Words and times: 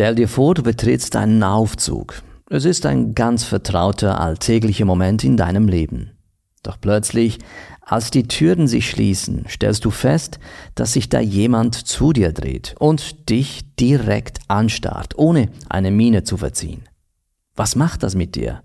Stell 0.00 0.14
dir 0.14 0.28
vor, 0.28 0.54
du 0.54 0.62
betrittst 0.62 1.14
einen 1.14 1.42
Aufzug. 1.42 2.22
Es 2.48 2.64
ist 2.64 2.86
ein 2.86 3.14
ganz 3.14 3.44
vertrauter 3.44 4.18
alltäglicher 4.18 4.86
Moment 4.86 5.24
in 5.24 5.36
deinem 5.36 5.68
Leben. 5.68 6.12
Doch 6.62 6.80
plötzlich, 6.80 7.36
als 7.82 8.10
die 8.10 8.26
Türen 8.26 8.66
sich 8.66 8.88
schließen, 8.88 9.44
stellst 9.46 9.84
du 9.84 9.90
fest, 9.90 10.40
dass 10.74 10.94
sich 10.94 11.10
da 11.10 11.20
jemand 11.20 11.74
zu 11.74 12.14
dir 12.14 12.32
dreht 12.32 12.74
und 12.78 13.28
dich 13.28 13.74
direkt 13.74 14.38
anstarrt, 14.48 15.18
ohne 15.18 15.50
eine 15.68 15.90
Miene 15.90 16.24
zu 16.24 16.38
verziehen. 16.38 16.88
Was 17.54 17.76
macht 17.76 18.02
das 18.02 18.14
mit 18.14 18.36
dir? 18.36 18.62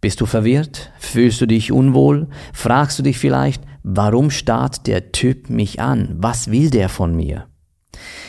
Bist 0.00 0.20
du 0.20 0.26
verwirrt? 0.26 0.90
Fühlst 0.98 1.40
du 1.40 1.46
dich 1.46 1.70
unwohl? 1.70 2.26
Fragst 2.52 2.98
du 2.98 3.04
dich 3.04 3.18
vielleicht, 3.18 3.62
warum 3.84 4.28
starrt 4.28 4.88
der 4.88 5.12
Typ 5.12 5.50
mich 5.50 5.80
an? 5.80 6.16
Was 6.18 6.50
will 6.50 6.68
der 6.68 6.88
von 6.88 7.14
mir? 7.14 7.46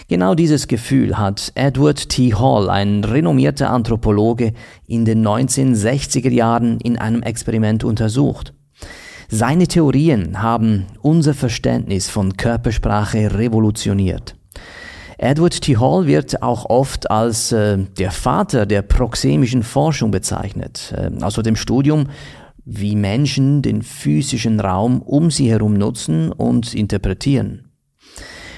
Genau 0.07 0.35
dieses 0.35 0.67
Gefühl 0.67 1.17
hat 1.17 1.51
Edward 1.55 2.09
T. 2.09 2.35
Hall, 2.35 2.69
ein 2.69 3.03
renommierter 3.03 3.71
Anthropologe, 3.71 4.53
in 4.85 5.03
den 5.03 5.25
1960er 5.25 6.29
Jahren 6.29 6.79
in 6.79 6.99
einem 6.99 7.23
Experiment 7.23 7.83
untersucht. 7.83 8.53
Seine 9.29 9.67
Theorien 9.67 10.43
haben 10.43 10.85
unser 11.01 11.33
Verständnis 11.33 12.07
von 12.07 12.37
Körpersprache 12.37 13.35
revolutioniert. 13.35 14.35
Edward 15.17 15.61
T. 15.61 15.77
Hall 15.77 16.05
wird 16.05 16.43
auch 16.43 16.69
oft 16.69 17.09
als 17.09 17.51
äh, 17.51 17.79
der 17.97 18.11
Vater 18.11 18.67
der 18.67 18.83
proxemischen 18.83 19.63
Forschung 19.63 20.11
bezeichnet, 20.11 20.93
äh, 20.95 21.09
also 21.21 21.41
dem 21.41 21.55
Studium, 21.55 22.09
wie 22.63 22.95
Menschen 22.95 23.63
den 23.63 23.81
physischen 23.81 24.59
Raum 24.59 25.01
um 25.01 25.31
sie 25.31 25.49
herum 25.49 25.73
nutzen 25.73 26.31
und 26.31 26.75
interpretieren. 26.75 27.64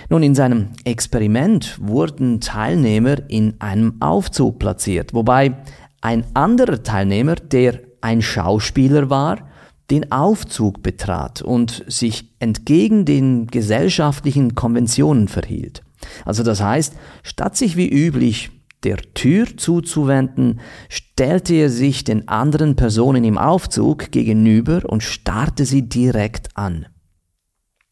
Nun, 0.09 0.23
in 0.23 0.35
seinem 0.35 0.69
Experiment 0.85 1.77
wurden 1.81 2.39
Teilnehmer 2.39 3.29
in 3.29 3.55
einem 3.59 4.01
Aufzug 4.01 4.57
platziert, 4.57 5.13
wobei 5.13 5.57
ein 5.99 6.23
anderer 6.33 6.81
Teilnehmer, 6.81 7.35
der 7.35 7.81
ein 7.99 8.21
Schauspieler 8.21 9.09
war, 9.09 9.49
den 9.89 10.11
Aufzug 10.11 10.81
betrat 10.81 11.41
und 11.41 11.83
sich 11.87 12.31
entgegen 12.39 13.03
den 13.03 13.47
gesellschaftlichen 13.47 14.55
Konventionen 14.55 15.27
verhielt. 15.27 15.81
Also 16.23 16.43
das 16.43 16.61
heißt, 16.61 16.93
statt 17.23 17.57
sich 17.57 17.75
wie 17.75 17.89
üblich 17.89 18.51
der 18.83 18.97
Tür 19.13 19.45
zuzuwenden, 19.57 20.59
stellte 20.87 21.55
er 21.55 21.69
sich 21.69 22.03
den 22.03 22.27
anderen 22.27 22.75
Personen 22.75 23.23
im 23.23 23.37
Aufzug 23.37 24.11
gegenüber 24.11 24.81
und 24.85 25.03
starrte 25.03 25.65
sie 25.65 25.89
direkt 25.89 26.55
an. 26.55 26.85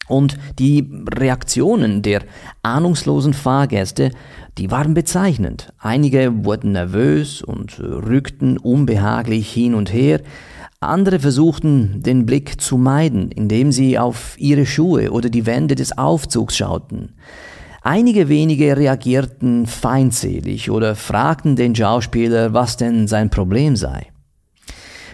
Und 0.07 0.37
die 0.59 0.87
Reaktionen 1.09 2.01
der 2.01 2.21
ahnungslosen 2.61 3.33
Fahrgäste, 3.33 4.11
die 4.57 4.69
waren 4.69 4.93
bezeichnend. 4.93 5.73
Einige 5.79 6.45
wurden 6.45 6.73
nervös 6.73 7.41
und 7.41 7.79
rückten 7.79 8.57
unbehaglich 8.57 9.51
hin 9.51 9.73
und 9.73 9.91
her, 9.91 10.21
andere 10.79 11.19
versuchten, 11.19 12.03
den 12.03 12.25
Blick 12.25 12.61
zu 12.61 12.77
meiden, 12.77 13.31
indem 13.31 13.71
sie 13.71 13.97
auf 13.97 14.35
ihre 14.37 14.65
Schuhe 14.65 15.11
oder 15.11 15.29
die 15.29 15.45
Wände 15.45 15.75
des 15.75 15.97
Aufzugs 15.97 16.57
schauten. 16.57 17.15
Einige 17.81 18.29
wenige 18.29 18.77
reagierten 18.77 19.67
feindselig 19.67 20.69
oder 20.71 20.95
fragten 20.95 21.55
den 21.55 21.75
Schauspieler, 21.75 22.53
was 22.53 22.77
denn 22.77 23.07
sein 23.07 23.29
Problem 23.29 23.75
sei. 23.75 24.07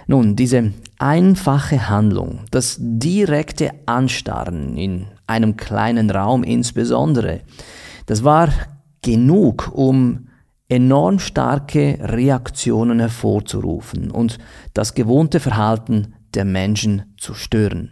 Nun, 0.07 0.35
diese 0.35 0.73
einfache 1.01 1.89
Handlung, 1.89 2.41
das 2.51 2.77
direkte 2.79 3.71
Anstarren 3.87 4.77
in 4.77 5.07
einem 5.25 5.57
kleinen 5.57 6.11
Raum 6.11 6.43
insbesondere, 6.43 7.41
das 8.05 8.23
war 8.23 8.49
genug, 9.01 9.71
um 9.73 10.27
enorm 10.69 11.19
starke 11.19 11.97
Reaktionen 12.01 12.99
hervorzurufen 12.99 14.11
und 14.11 14.37
das 14.73 14.93
gewohnte 14.93 15.39
Verhalten 15.39 16.13
der 16.35 16.45
Menschen 16.45 17.13
zu 17.17 17.33
stören. 17.33 17.91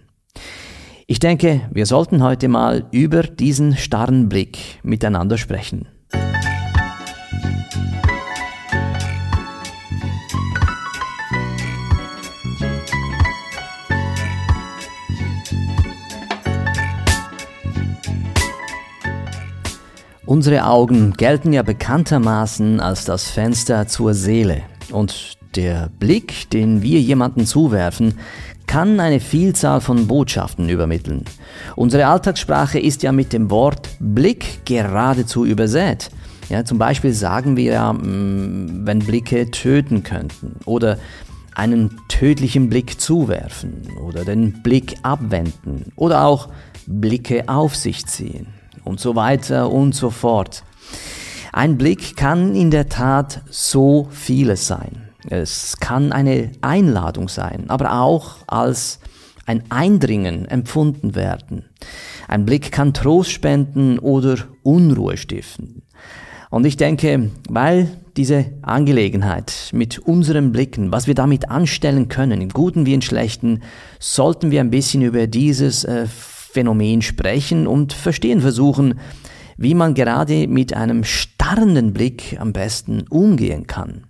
Ich 1.08 1.20
denke, 1.20 1.62
wir 1.72 1.88
sollten 1.88 2.22
heute 2.22 2.48
mal 2.48 2.88
über 2.92 3.24
diesen 3.24 3.76
starren 3.76 4.30
Blick 4.30 4.80
miteinander 4.84 5.38
sprechen. 5.40 5.88
Unsere 20.30 20.68
Augen 20.68 21.14
gelten 21.14 21.54
ja 21.54 21.64
bekanntermaßen 21.64 22.80
als 22.80 23.04
das 23.04 23.32
Fenster 23.32 23.88
zur 23.88 24.14
Seele. 24.14 24.62
Und 24.92 25.40
der 25.56 25.90
Blick, 25.98 26.48
den 26.52 26.84
wir 26.84 27.02
jemanden 27.02 27.48
zuwerfen, 27.48 28.14
kann 28.68 29.00
eine 29.00 29.22
Vielzahl 29.22 29.82
von 29.82 30.06
Botschaften 30.06 30.70
übermitteln. 30.70 31.26
Unsere 31.76 32.06
Alltagssprache 32.06 32.78
ist 32.78 33.02
ja 33.02 33.12
mit 33.12 33.34
dem 33.34 33.50
Wort 33.50 33.90
Blick 34.00 34.64
geradezu 34.66 35.46
übersät. 35.46 36.12
Ja, 36.48 36.64
zum 36.64 36.78
Beispiel 36.78 37.16
sagen 37.16 37.58
wir 37.58 37.74
ja, 37.74 37.92
mm, 37.92 38.82
wenn 38.86 39.00
Blicke 39.00 39.50
töten 39.50 40.04
könnten 40.04 40.58
oder 40.66 41.00
einen 41.56 42.00
tödlichen 42.08 42.70
Blick 42.70 43.02
zuwerfen 43.02 43.88
oder 44.06 44.26
den 44.26 44.62
Blick 44.62 44.96
abwenden 45.02 45.86
oder 45.96 46.24
auch 46.24 46.50
Blicke 46.86 47.50
auf 47.50 47.76
sich 47.76 48.06
ziehen 48.06 48.59
und 48.90 49.00
so 49.00 49.16
weiter 49.16 49.72
und 49.72 49.94
so 49.94 50.10
fort. 50.10 50.64
Ein 51.54 51.78
Blick 51.78 52.18
kann 52.18 52.56
in 52.56 52.72
der 52.72 52.90
Tat 52.90 53.42
so 53.50 54.08
vieles 54.12 54.68
sein. 54.68 55.10
Es 55.30 55.78
kann 55.80 56.12
eine 56.12 56.52
Einladung 56.62 57.30
sein, 57.30 57.66
aber 57.70 58.02
auch 58.02 58.38
als 58.48 59.00
ein 59.46 59.64
Eindringen 59.70 60.46
empfunden 60.48 61.16
werden. 61.16 61.66
Ein 62.28 62.46
Blick 62.46 62.72
kann 62.72 62.94
Trost 62.94 63.32
spenden 63.32 64.00
oder 64.00 64.38
Unruhe 64.64 65.18
stiften. 65.18 65.84
Und 66.50 66.66
ich 66.66 66.78
denke, 66.78 67.30
weil 67.50 67.90
diese 68.18 68.46
Angelegenheit 68.64 69.70
mit 69.72 70.00
unseren 70.00 70.52
Blicken, 70.52 70.92
was 70.92 71.08
wir 71.08 71.16
damit 71.16 71.50
anstellen 71.50 72.10
können, 72.10 72.42
im 72.42 72.50
Guten 72.50 72.86
wie 72.86 72.94
im 72.94 73.02
Schlechten, 73.02 73.62
sollten 74.00 74.52
wir 74.52 74.62
ein 74.62 74.72
bisschen 74.72 75.04
über 75.04 75.28
dieses 75.28 75.84
äh, 75.84 76.08
Phänomen 76.52 77.02
sprechen 77.02 77.68
und 77.68 77.94
verstehen 77.94 78.42
versuchen, 78.42 79.00
wie 79.58 79.76
man 79.76 79.94
gerade 79.94 80.48
mit 80.48 80.74
einem 80.74 81.04
starrenden 81.04 81.94
Blick 81.94 82.38
am 82.40 82.54
besten 82.54 83.06
umgehen 83.10 83.68
kann. 83.68 84.08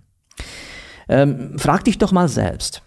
Ähm, 1.08 1.58
frag 1.58 1.84
dich 1.84 1.98
doch 1.98 2.12
mal 2.12 2.28
selbst. 2.28 2.82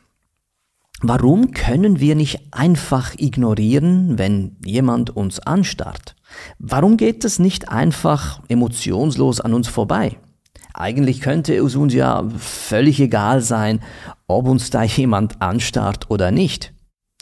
Warum 1.01 1.51
können 1.51 1.99
wir 1.99 2.15
nicht 2.15 2.39
einfach 2.51 3.13
ignorieren, 3.17 4.17
wenn 4.17 4.55
jemand 4.63 5.09
uns 5.09 5.41
anstarrt? 5.41 6.15
Warum 6.59 6.95
geht 6.95 7.25
es 7.25 7.39
nicht 7.39 7.67
einfach 7.67 8.41
emotionslos 8.47 9.41
an 9.41 9.53
uns 9.53 9.67
vorbei? 9.67 10.17
Eigentlich 10.73 11.21
könnte 11.21 11.55
es 11.55 11.75
uns 11.75 11.93
ja 11.93 12.23
völlig 12.37 12.99
egal 12.99 13.41
sein, 13.41 13.81
ob 14.27 14.47
uns 14.47 14.69
da 14.69 14.83
jemand 14.83 15.41
anstarrt 15.41 16.09
oder 16.09 16.31
nicht. 16.31 16.72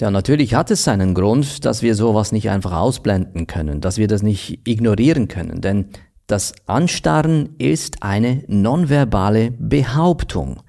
Ja, 0.02 0.10
natürlich 0.10 0.56
hat 0.56 0.72
es 0.72 0.84
seinen 0.84 1.14
Grund, 1.14 1.64
dass 1.64 1.84
wir 1.84 1.94
sowas 1.94 2.32
nicht 2.32 2.50
einfach 2.50 2.72
ausblenden 2.72 3.46
können, 3.46 3.82
dass 3.82 4.00
wir 4.00 4.08
das 4.08 4.24
nicht 4.24 4.68
ignorieren 4.68 5.28
können, 5.28 5.62
denn 5.62 5.90
das 6.26 6.54
Anstarren 6.66 7.50
ist 7.60 8.02
eine 8.02 8.44
nonverbale 8.48 9.52
Behauptung. 9.52 10.64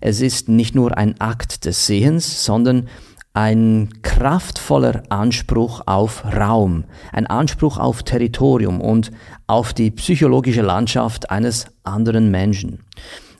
Es 0.00 0.22
ist 0.22 0.48
nicht 0.48 0.74
nur 0.74 0.96
ein 0.96 1.20
Akt 1.20 1.66
des 1.66 1.86
Sehens, 1.86 2.46
sondern 2.46 2.88
ein 3.34 3.90
kraftvoller 4.00 5.02
Anspruch 5.10 5.82
auf 5.84 6.24
Raum, 6.24 6.84
ein 7.12 7.26
Anspruch 7.26 7.76
auf 7.76 8.04
Territorium 8.04 8.80
und 8.80 9.10
auf 9.46 9.74
die 9.74 9.90
psychologische 9.90 10.62
Landschaft 10.62 11.30
eines 11.30 11.66
anderen 11.82 12.30
Menschen. 12.30 12.78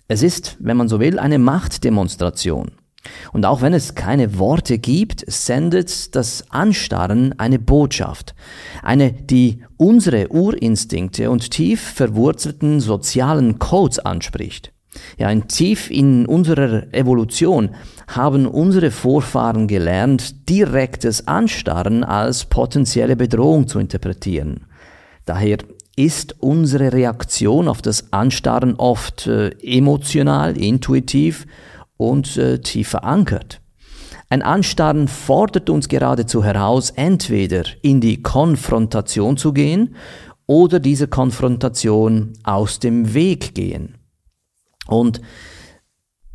Es 0.08 0.22
ist, 0.22 0.58
wenn 0.60 0.76
man 0.76 0.90
so 0.90 1.00
will, 1.00 1.18
eine 1.18 1.38
Machtdemonstration. 1.38 2.72
Und 3.32 3.44
auch 3.46 3.62
wenn 3.62 3.74
es 3.74 3.94
keine 3.94 4.38
Worte 4.38 4.78
gibt, 4.78 5.24
sendet 5.26 6.14
das 6.14 6.44
Anstarren 6.50 7.38
eine 7.38 7.58
Botschaft. 7.58 8.34
Eine, 8.82 9.12
die 9.12 9.64
unsere 9.76 10.28
Urinstinkte 10.28 11.30
und 11.30 11.50
tief 11.50 11.80
verwurzelten 11.80 12.80
sozialen 12.80 13.58
Codes 13.58 13.98
anspricht. 13.98 14.72
Ja, 15.18 15.28
ein 15.28 15.48
tief 15.48 15.90
in 15.90 16.26
unserer 16.26 16.92
Evolution 16.92 17.70
haben 18.08 18.46
unsere 18.46 18.90
Vorfahren 18.90 19.66
gelernt, 19.66 20.48
direktes 20.50 21.26
Anstarren 21.26 22.04
als 22.04 22.44
potenzielle 22.44 23.16
Bedrohung 23.16 23.68
zu 23.68 23.78
interpretieren. 23.78 24.66
Daher 25.24 25.58
ist 25.96 26.36
unsere 26.40 26.92
Reaktion 26.92 27.68
auf 27.68 27.82
das 27.82 28.12
Anstarren 28.12 28.74
oft 28.74 29.26
äh, 29.26 29.50
emotional, 29.62 30.56
intuitiv 30.56 31.46
und 32.08 32.36
äh, 32.36 32.60
tief 32.60 32.88
verankert. 32.88 33.60
Ein 34.28 34.42
Anstarren 34.42 35.08
fordert 35.08 35.68
uns 35.68 35.88
geradezu 35.88 36.42
heraus, 36.42 36.90
entweder 36.90 37.64
in 37.82 38.00
die 38.00 38.22
Konfrontation 38.22 39.36
zu 39.36 39.52
gehen 39.52 39.94
oder 40.46 40.80
dieser 40.80 41.06
Konfrontation 41.06 42.32
aus 42.42 42.78
dem 42.78 43.14
Weg 43.14 43.54
gehen. 43.54 43.98
Und 44.86 45.20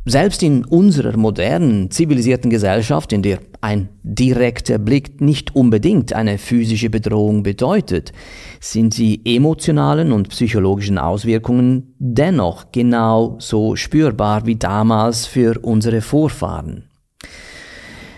selbst 0.08 0.42
in 0.42 0.64
unserer 0.64 1.16
modernen, 1.16 1.90
zivilisierten 1.90 2.50
Gesellschaft, 2.50 3.12
in 3.12 3.22
der 3.22 3.40
ein 3.60 3.88
direkter 4.02 4.78
Blick 4.78 5.20
nicht 5.20 5.56
unbedingt 5.56 6.12
eine 6.12 6.38
physische 6.38 6.90
Bedrohung 6.90 7.42
bedeutet, 7.42 8.12
sind 8.60 8.96
die 8.96 9.20
emotionalen 9.24 10.12
und 10.12 10.28
psychologischen 10.28 10.98
Auswirkungen 10.98 11.94
dennoch 11.98 12.70
genau 12.70 13.36
so 13.40 13.76
spürbar 13.76 14.46
wie 14.46 14.56
damals 14.56 15.26
für 15.26 15.58
unsere 15.62 16.00
Vorfahren. 16.00 16.84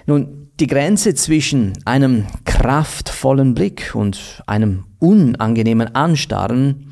Nun, 0.06 0.50
die 0.60 0.66
Grenze 0.66 1.14
zwischen 1.14 1.72
einem 1.86 2.26
kraftvollen 2.44 3.54
Blick 3.54 3.94
und 3.94 4.42
einem 4.46 4.84
unangenehmen 4.98 5.94
Anstarren, 5.94 6.90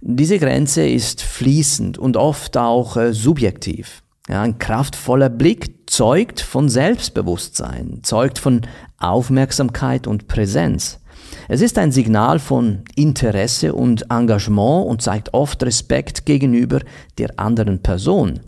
diese 0.00 0.38
Grenze 0.38 0.86
ist 0.86 1.22
fließend 1.22 1.98
und 1.98 2.16
oft 2.16 2.56
auch 2.56 2.96
äh, 2.98 3.12
subjektiv. 3.12 4.03
Ja, 4.28 4.40
ein 4.42 4.58
kraftvoller 4.58 5.28
Blick 5.28 5.90
zeugt 5.90 6.40
von 6.40 6.70
Selbstbewusstsein, 6.70 8.00
zeugt 8.02 8.38
von 8.38 8.62
Aufmerksamkeit 8.98 10.06
und 10.06 10.28
Präsenz. 10.28 11.00
Es 11.48 11.60
ist 11.60 11.76
ein 11.78 11.92
Signal 11.92 12.38
von 12.38 12.84
Interesse 12.96 13.74
und 13.74 14.10
Engagement 14.10 14.86
und 14.86 15.02
zeigt 15.02 15.34
oft 15.34 15.62
Respekt 15.62 16.24
gegenüber 16.24 16.80
der 17.18 17.38
anderen 17.38 17.82
Person. 17.82 18.40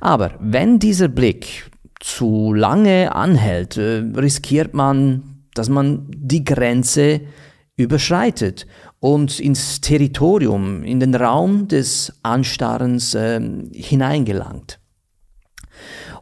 Aber 0.00 0.34
wenn 0.38 0.78
dieser 0.78 1.08
Blick 1.08 1.70
zu 1.98 2.52
lange 2.52 3.14
anhält, 3.14 3.76
äh, 3.76 4.04
riskiert 4.14 4.74
man, 4.74 5.42
dass 5.54 5.68
man 5.68 6.06
die 6.08 6.44
Grenze 6.44 7.22
überschreitet 7.76 8.66
und 9.00 9.40
ins 9.40 9.80
Territorium, 9.80 10.84
in 10.84 11.00
den 11.00 11.14
Raum 11.14 11.66
des 11.68 12.12
Anstarrens 12.22 13.14
äh, 13.14 13.40
hineingelangt. 13.72 14.78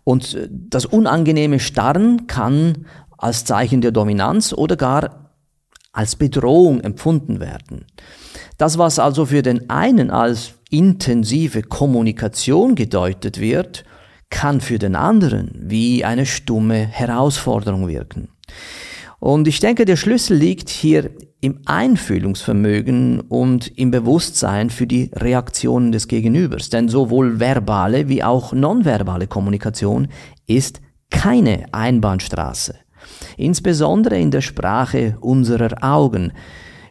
Und 0.04 0.38
das 0.50 0.86
unangenehme 0.86 1.58
Starren 1.58 2.26
kann 2.26 2.86
als 3.16 3.44
Zeichen 3.44 3.80
der 3.80 3.90
Dominanz 3.90 4.52
oder 4.52 4.76
gar 4.76 5.32
als 5.92 6.16
Bedrohung 6.16 6.80
empfunden 6.80 7.40
werden. 7.40 7.86
Das, 8.58 8.78
was 8.78 8.98
also 8.98 9.26
für 9.26 9.42
den 9.42 9.70
einen 9.70 10.10
als 10.10 10.54
intensive 10.70 11.62
Kommunikation 11.62 12.74
gedeutet 12.74 13.40
wird, 13.40 13.84
kann 14.28 14.60
für 14.60 14.78
den 14.78 14.96
anderen 14.96 15.52
wie 15.54 16.04
eine 16.04 16.26
stumme 16.26 16.74
Herausforderung 16.74 17.88
wirken. 17.88 18.28
Und 19.20 19.48
ich 19.48 19.60
denke, 19.60 19.84
der 19.84 19.96
Schlüssel 19.96 20.36
liegt 20.36 20.68
hier 20.68 21.10
im 21.40 21.60
Einfühlungsvermögen 21.66 23.20
und 23.20 23.68
im 23.78 23.90
Bewusstsein 23.90 24.70
für 24.70 24.86
die 24.86 25.10
Reaktionen 25.14 25.92
des 25.92 26.08
Gegenübers. 26.08 26.70
Denn 26.70 26.88
sowohl 26.88 27.38
verbale 27.38 28.08
wie 28.08 28.22
auch 28.22 28.52
nonverbale 28.52 29.26
Kommunikation 29.26 30.08
ist 30.46 30.80
keine 31.10 31.66
Einbahnstraße. 31.72 32.74
Insbesondere 33.36 34.18
in 34.18 34.30
der 34.30 34.40
Sprache 34.40 35.16
unserer 35.20 35.82
Augen 35.82 36.32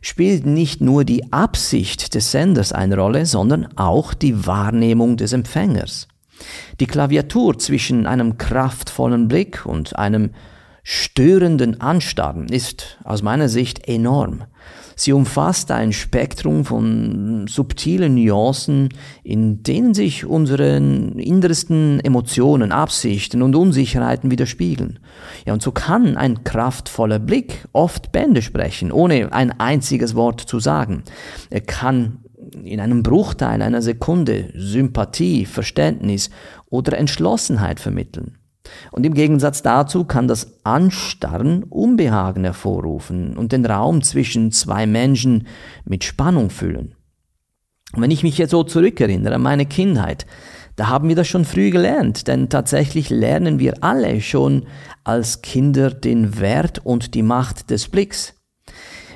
spielt 0.01 0.45
nicht 0.45 0.81
nur 0.81 1.05
die 1.05 1.31
Absicht 1.31 2.13
des 2.13 2.31
Senders 2.31 2.71
eine 2.73 2.97
Rolle, 2.97 3.25
sondern 3.25 3.67
auch 3.77 4.13
die 4.13 4.45
Wahrnehmung 4.45 5.17
des 5.17 5.33
Empfängers. 5.33 6.07
Die 6.79 6.87
Klaviatur 6.87 7.57
zwischen 7.57 8.05
einem 8.05 8.37
kraftvollen 8.37 9.27
Blick 9.27 9.65
und 9.65 9.97
einem 9.97 10.31
störenden 10.83 11.81
Anstarren 11.81 12.47
ist 12.49 12.99
aus 13.03 13.23
meiner 13.23 13.49
Sicht 13.49 13.87
enorm. 13.87 14.43
Sie 14.95 15.13
umfasst 15.13 15.71
ein 15.71 15.91
Spektrum 15.91 16.65
von 16.65 17.47
subtilen 17.47 18.15
Nuancen, 18.15 18.89
in 19.23 19.63
denen 19.63 19.93
sich 19.93 20.25
unsere 20.25 20.77
innersten 20.77 21.99
Emotionen, 21.99 22.71
Absichten 22.71 23.41
und 23.41 23.55
Unsicherheiten 23.55 24.29
widerspiegeln. 24.29 24.99
Ja, 25.45 25.53
und 25.53 25.61
so 25.61 25.71
kann 25.71 26.15
ein 26.15 26.43
kraftvoller 26.43 27.19
Blick 27.19 27.67
oft 27.71 28.11
Bände 28.11 28.41
sprechen, 28.41 28.91
ohne 28.91 29.33
ein 29.33 29.59
einziges 29.59 30.15
Wort 30.15 30.41
zu 30.41 30.59
sagen. 30.59 31.03
Er 31.49 31.61
kann 31.61 32.19
in 32.63 32.79
einem 32.79 33.03
Bruchteil 33.03 33.61
einer 33.61 33.81
Sekunde 33.81 34.49
Sympathie, 34.55 35.45
Verständnis 35.45 36.29
oder 36.69 36.97
Entschlossenheit 36.97 37.79
vermitteln. 37.79 38.37
Und 38.91 39.05
im 39.05 39.13
Gegensatz 39.13 39.61
dazu 39.61 40.05
kann 40.05 40.27
das 40.27 40.63
Anstarren 40.63 41.63
Unbehagen 41.63 42.43
hervorrufen 42.43 43.37
und 43.37 43.51
den 43.51 43.65
Raum 43.65 44.01
zwischen 44.01 44.51
zwei 44.51 44.85
Menschen 44.85 45.47
mit 45.85 46.03
Spannung 46.03 46.49
füllen. 46.49 46.95
Und 47.93 48.01
wenn 48.01 48.11
ich 48.11 48.23
mich 48.23 48.37
jetzt 48.37 48.51
so 48.51 48.63
zurückerinnere 48.63 49.35
an 49.35 49.41
meine 49.41 49.65
Kindheit, 49.65 50.25
da 50.75 50.87
haben 50.87 51.07
wir 51.07 51.15
das 51.15 51.27
schon 51.27 51.45
früh 51.45 51.69
gelernt, 51.69 52.27
denn 52.27 52.49
tatsächlich 52.49 53.11
lernen 53.11 53.59
wir 53.59 53.83
alle 53.83 54.21
schon 54.21 54.65
als 55.03 55.43
Kinder 55.43 55.91
den 55.91 56.39
Wert 56.39 56.83
und 56.83 57.13
die 57.13 57.21
Macht 57.21 57.69
des 57.69 57.87
Blicks. 57.89 58.33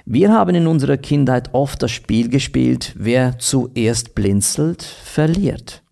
Wir 0.06 0.31
haben 0.31 0.56
in 0.56 0.68
unserer 0.68 0.98
Kindheit 0.98 1.54
oft 1.54 1.81
das 1.81 1.92
Spiel 1.92 2.30
gespielt, 2.30 2.94
wer 2.98 3.39
zuerst 3.39 4.13
blinzelt, 4.13 4.83
verliert. 4.83 5.83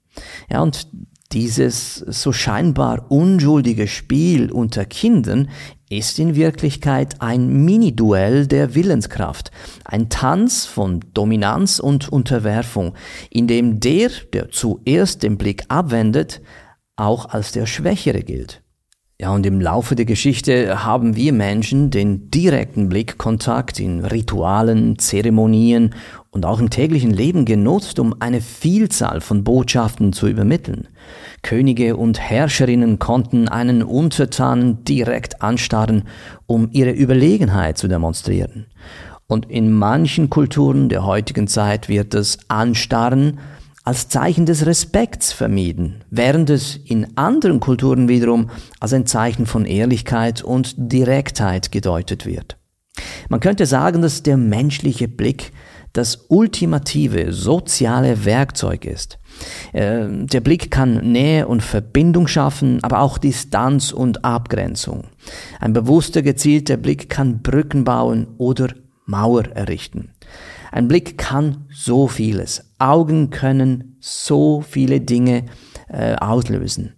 Ja, 0.50 0.62
und 0.62 0.88
dieses 1.32 1.96
so 1.96 2.32
scheinbar 2.32 3.10
unschuldige 3.10 3.88
Spiel 3.88 4.52
unter 4.52 4.86
Kindern 4.86 5.50
ist 5.90 6.18
in 6.20 6.36
Wirklichkeit 6.36 7.22
ein 7.22 7.66
Mini-Duell 7.66 8.48
der 8.48 8.74
Willenskraft, 8.74 9.52
ein 9.84 10.10
Tanz 10.10 10.66
von 10.66 11.02
Dominanz 11.14 11.80
und 11.80 12.10
Unterwerfung, 12.10 12.96
in 13.30 13.48
dem 13.48 13.80
der, 13.80 14.10
der 14.34 14.50
zuerst 14.50 15.24
den 15.24 15.38
Blick 15.38 15.64
abwendet, 15.68 16.42
auch 16.96 17.30
als 17.30 17.52
der 17.52 17.66
Schwächere 17.66 18.24
gilt. 18.24 18.65
Ja, 19.18 19.34
und 19.34 19.46
im 19.46 19.62
Laufe 19.62 19.96
der 19.96 20.04
Geschichte 20.04 20.84
haben 20.84 21.16
wir 21.16 21.32
Menschen 21.32 21.90
den 21.90 22.30
direkten 22.32 22.90
Blickkontakt 22.90 23.80
in 23.80 24.04
Ritualen, 24.04 25.00
Zeremonien 25.00 25.96
und 26.32 26.46
auch 26.46 26.60
im 26.60 26.70
täglichen 26.70 27.12
Leben 27.12 27.46
genutzt, 27.46 27.98
um 28.00 28.14
eine 28.20 28.42
Vielzahl 28.42 29.22
von 29.22 29.46
Botschaften 29.46 30.12
zu 30.12 30.28
übermitteln. 30.28 30.90
Könige 31.44 31.96
und 31.96 32.20
Herrscherinnen 32.20 33.00
konnten 33.00 33.48
einen 33.48 33.84
Untertanen 33.84 34.84
direkt 34.84 35.42
anstarren, 35.42 36.04
um 36.46 36.68
ihre 36.74 36.92
Überlegenheit 36.92 37.78
zu 37.78 37.88
demonstrieren. 37.88 38.66
Und 39.28 39.50
in 39.50 39.72
manchen 39.72 40.30
Kulturen 40.30 40.90
der 40.90 41.06
heutigen 41.06 41.48
Zeit 41.48 41.88
wird 41.88 42.14
das 42.14 42.38
Anstarren 42.50 43.40
als 43.86 44.10
Zeichen 44.10 44.48
des 44.48 44.66
Respekts 44.66 45.32
vermieden, 45.32 46.04
während 46.10 46.50
es 46.50 46.76
in 46.76 47.16
anderen 47.18 47.60
Kulturen 47.60 48.10
wiederum 48.10 48.50
als 48.80 48.94
ein 48.94 49.06
Zeichen 49.06 49.46
von 49.46 49.66
Ehrlichkeit 49.66 50.44
und 50.44 50.74
Direktheit 50.78 51.72
gedeutet 51.72 52.26
wird. 52.26 52.58
Man 53.30 53.40
könnte 53.40 53.66
sagen, 53.66 54.02
dass 54.02 54.24
der 54.24 54.38
menschliche 54.38 55.08
Blick 55.08 55.52
das 55.94 56.26
ultimative 56.28 57.32
soziale 57.32 58.26
Werkzeug 58.26 58.86
ist. 58.86 59.18
Äh, 59.72 60.08
der 60.10 60.42
Blick 60.42 60.72
kann 60.72 61.12
Nähe 61.12 61.48
und 61.48 61.62
Verbindung 61.62 62.28
schaffen, 62.28 62.84
aber 62.84 63.00
auch 63.00 63.18
Distanz 63.18 63.94
und 63.94 64.26
Abgrenzung. 64.26 65.06
Ein 65.60 65.74
bewusster, 65.74 66.22
gezielter 66.22 66.78
Blick 66.78 67.10
kann 67.10 67.42
Brücken 67.42 67.86
bauen 67.86 68.28
oder 68.38 68.70
Mauer 69.06 69.44
errichten. 69.54 70.10
Ein 70.76 70.90
Blick 70.90 71.18
kann 71.18 71.68
so 71.72 72.10
vieles. 72.10 72.74
Augen 72.80 73.30
können 73.30 73.96
so 74.02 74.60
viele 74.60 75.00
Dinge 75.00 75.46
äh, 75.88 76.16
auslösen. 76.16 76.96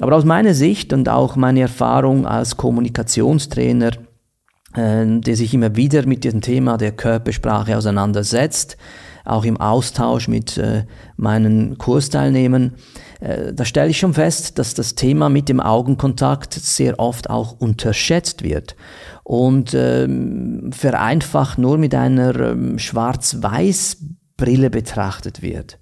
Aber 0.00 0.16
aus 0.16 0.24
meiner 0.24 0.54
Sicht 0.54 0.94
und 0.94 1.06
auch 1.10 1.36
meine 1.36 1.60
Erfahrung 1.60 2.26
als 2.26 2.56
Kommunikationstrainer, 2.56 3.90
äh, 4.72 5.20
der 5.20 5.36
sich 5.36 5.52
immer 5.52 5.76
wieder 5.76 6.06
mit 6.06 6.24
diesem 6.24 6.40
Thema 6.40 6.78
der 6.78 6.92
Körpersprache 6.92 7.76
auseinandersetzt, 7.76 8.78
auch 9.26 9.44
im 9.44 9.60
Austausch 9.60 10.28
mit 10.28 10.58
äh, 10.58 10.84
meinen 11.16 11.78
Kursteilnehmern, 11.78 12.74
äh, 13.20 13.52
da 13.52 13.64
stelle 13.64 13.90
ich 13.90 13.98
schon 13.98 14.14
fest, 14.14 14.58
dass 14.58 14.74
das 14.74 14.94
Thema 14.94 15.28
mit 15.28 15.48
dem 15.48 15.60
Augenkontakt 15.60 16.54
sehr 16.54 16.98
oft 16.98 17.30
auch 17.30 17.52
unterschätzt 17.58 18.42
wird 18.42 18.76
und 19.24 19.74
ähm, 19.74 20.70
vereinfacht 20.72 21.58
nur 21.58 21.78
mit 21.78 21.94
einer 21.94 22.38
ähm, 22.38 22.78
Schwarz-Weiß-Brille 22.78 24.70
betrachtet 24.70 25.42
wird. 25.42 25.78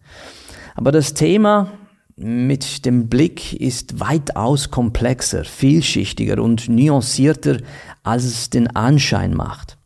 Aber 0.75 0.93
das 0.93 1.15
Thema 1.15 1.71
mit 2.17 2.85
dem 2.85 3.09
Blick 3.09 3.55
ist 3.55 3.99
weitaus 3.99 4.71
komplexer, 4.71 5.45
vielschichtiger 5.45 6.41
und 6.43 6.69
nuancierter, 6.69 7.59
als 8.05 8.25
es 8.25 8.51
den 8.51 8.69
Anschein 8.69 9.35
macht. 9.35 9.79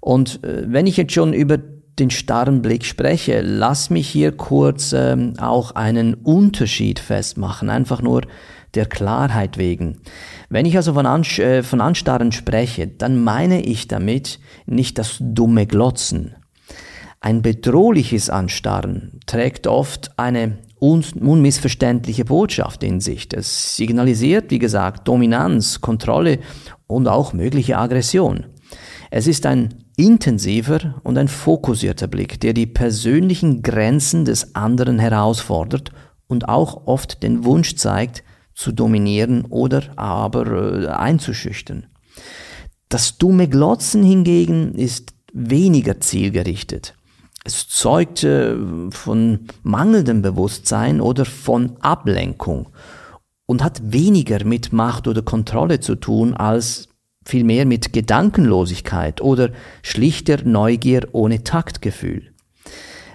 Und 0.00 0.44
äh, 0.44 0.64
wenn 0.68 0.86
ich 0.86 0.96
jetzt 0.96 1.12
schon 1.12 1.32
über 1.32 1.58
den 1.98 2.10
starren 2.10 2.62
Blick 2.62 2.84
spreche, 2.84 3.40
lass 3.40 3.90
mich 3.90 4.08
hier 4.08 4.32
kurz 4.32 4.92
ähm, 4.92 5.34
auch 5.38 5.72
einen 5.72 6.14
Unterschied 6.14 6.98
festmachen, 6.98 7.70
einfach 7.70 8.02
nur 8.02 8.22
der 8.74 8.86
Klarheit 8.86 9.56
wegen. 9.56 9.98
Wenn 10.50 10.66
ich 10.66 10.76
also 10.76 10.92
von, 10.94 11.06
Ans 11.06 11.38
äh, 11.38 11.62
von 11.62 11.80
Anstarren 11.80 12.32
spreche, 12.32 12.86
dann 12.86 13.22
meine 13.24 13.62
ich 13.62 13.88
damit 13.88 14.38
nicht 14.66 14.98
das 14.98 15.16
dumme 15.20 15.66
Glotzen. 15.66 16.34
Ein 17.20 17.42
bedrohliches 17.42 18.30
Anstarren 18.30 19.18
trägt 19.26 19.66
oft 19.66 20.10
eine 20.18 20.58
un 20.78 21.02
unmissverständliche 21.18 22.26
Botschaft 22.26 22.82
in 22.82 23.00
sich. 23.00 23.28
Es 23.32 23.76
signalisiert, 23.76 24.50
wie 24.50 24.58
gesagt, 24.58 25.08
Dominanz, 25.08 25.80
Kontrolle 25.80 26.38
und 26.86 27.08
auch 27.08 27.32
mögliche 27.32 27.78
Aggression. 27.78 28.46
Es 29.10 29.26
ist 29.26 29.46
ein 29.46 29.85
intensiver 29.96 31.00
und 31.02 31.18
ein 31.18 31.28
fokussierter 31.28 32.06
Blick, 32.06 32.40
der 32.40 32.52
die 32.52 32.66
persönlichen 32.66 33.62
Grenzen 33.62 34.24
des 34.24 34.54
anderen 34.54 34.98
herausfordert 34.98 35.90
und 36.26 36.48
auch 36.48 36.86
oft 36.86 37.22
den 37.22 37.44
Wunsch 37.44 37.76
zeigt, 37.76 38.22
zu 38.54 38.72
dominieren 38.72 39.44
oder 39.46 39.82
aber 39.96 40.46
äh, 40.46 40.86
einzuschüchtern. 40.88 41.86
Das 42.88 43.18
dumme 43.18 43.48
Glotzen 43.48 44.02
hingegen 44.02 44.74
ist 44.74 45.14
weniger 45.32 46.00
zielgerichtet. 46.00 46.94
Es 47.44 47.68
zeugt 47.68 48.24
äh, 48.24 48.56
von 48.90 49.48
mangelndem 49.62 50.22
Bewusstsein 50.22 51.00
oder 51.00 51.24
von 51.24 51.76
Ablenkung 51.80 52.68
und 53.44 53.62
hat 53.62 53.92
weniger 53.92 54.44
mit 54.44 54.72
Macht 54.72 55.06
oder 55.06 55.22
Kontrolle 55.22 55.80
zu 55.80 55.94
tun 55.94 56.34
als 56.34 56.88
vielmehr 57.26 57.66
mit 57.66 57.92
Gedankenlosigkeit 57.92 59.20
oder 59.20 59.50
schlichter 59.82 60.38
Neugier 60.44 61.08
ohne 61.12 61.44
Taktgefühl. 61.44 62.32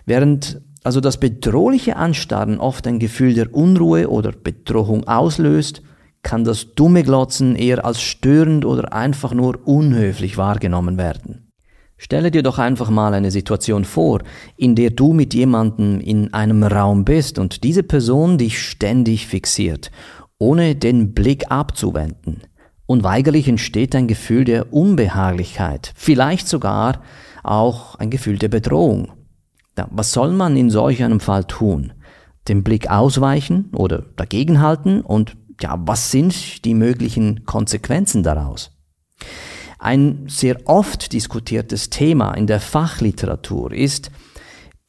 Während 0.06 0.62
also 0.84 1.00
das 1.00 1.20
bedrohliche 1.20 1.96
Anstarren 1.96 2.60
oft 2.60 2.88
ein 2.88 3.00
Gefühl 3.00 3.36
der 3.36 3.54
Unruhe 3.54 4.10
oder 4.10 4.32
Bedrohung 4.32 5.08
auslöst, 5.08 5.84
kann 6.24 6.44
das 6.44 6.74
dumme 6.76 7.04
Glotzen 7.04 7.56
eher 7.56 7.86
als 7.86 8.02
störend 8.02 8.66
oder 8.66 8.94
einfach 8.94 9.34
nur 9.34 9.60
unhöflich 9.68 10.38
wahrgenommen 10.38 10.98
werden. 10.98 11.52
Stelle 11.98 12.32
dir 12.32 12.42
doch 12.42 12.58
einfach 12.58 12.90
mal 12.90 13.14
eine 13.14 13.30
Situation 13.30 13.86
vor, 13.86 14.22
in 14.58 14.76
der 14.76 14.90
du 14.90 15.14
mit 15.14 15.36
jemandem 15.36 16.00
in 16.00 16.34
einem 16.34 16.64
Raum 16.64 17.06
bist 17.06 17.38
und 17.38 17.64
diese 17.64 17.84
Person 17.84 18.40
dich 18.40 18.60
ständig 18.60 19.28
fixiert, 19.28 19.92
ohne 20.40 20.76
den 20.76 21.14
Blick 21.14 21.52
abzuwenden. 21.52 22.42
Unweigerlich 22.92 23.48
entsteht 23.48 23.96
ein 23.96 24.08
Gefühl 24.08 24.44
der 24.44 24.74
Unbehaglichkeit, 24.74 25.94
vielleicht 25.96 26.50
sogar 26.50 27.02
auch 27.42 27.96
ein 27.96 28.10
Gefühl 28.10 28.38
der 28.38 28.50
Bedrohung. 28.50 29.14
Was 29.92 30.12
soll 30.12 30.34
man 30.34 30.58
in 30.58 30.70
solch 30.70 31.02
einem 31.02 31.22
Fall 31.22 31.46
tun? 31.46 31.94
Den 32.50 32.64
Blick 32.64 32.92
ausweichen 32.92 33.72
oder 33.74 34.00
dagegenhalten 34.18 35.00
und 35.00 35.38
ja, 35.62 35.80
was 35.80 36.12
sind 36.12 36.66
die 36.66 36.74
möglichen 36.74 37.46
Konsequenzen 37.46 38.24
daraus? 38.24 38.78
Ein 39.80 40.26
sehr 40.28 40.58
oft 40.66 41.14
diskutiertes 41.14 41.92
Thema 41.92 42.34
in 42.34 42.46
der 42.46 42.60
Fachliteratur 42.60 43.72
ist 43.72 44.12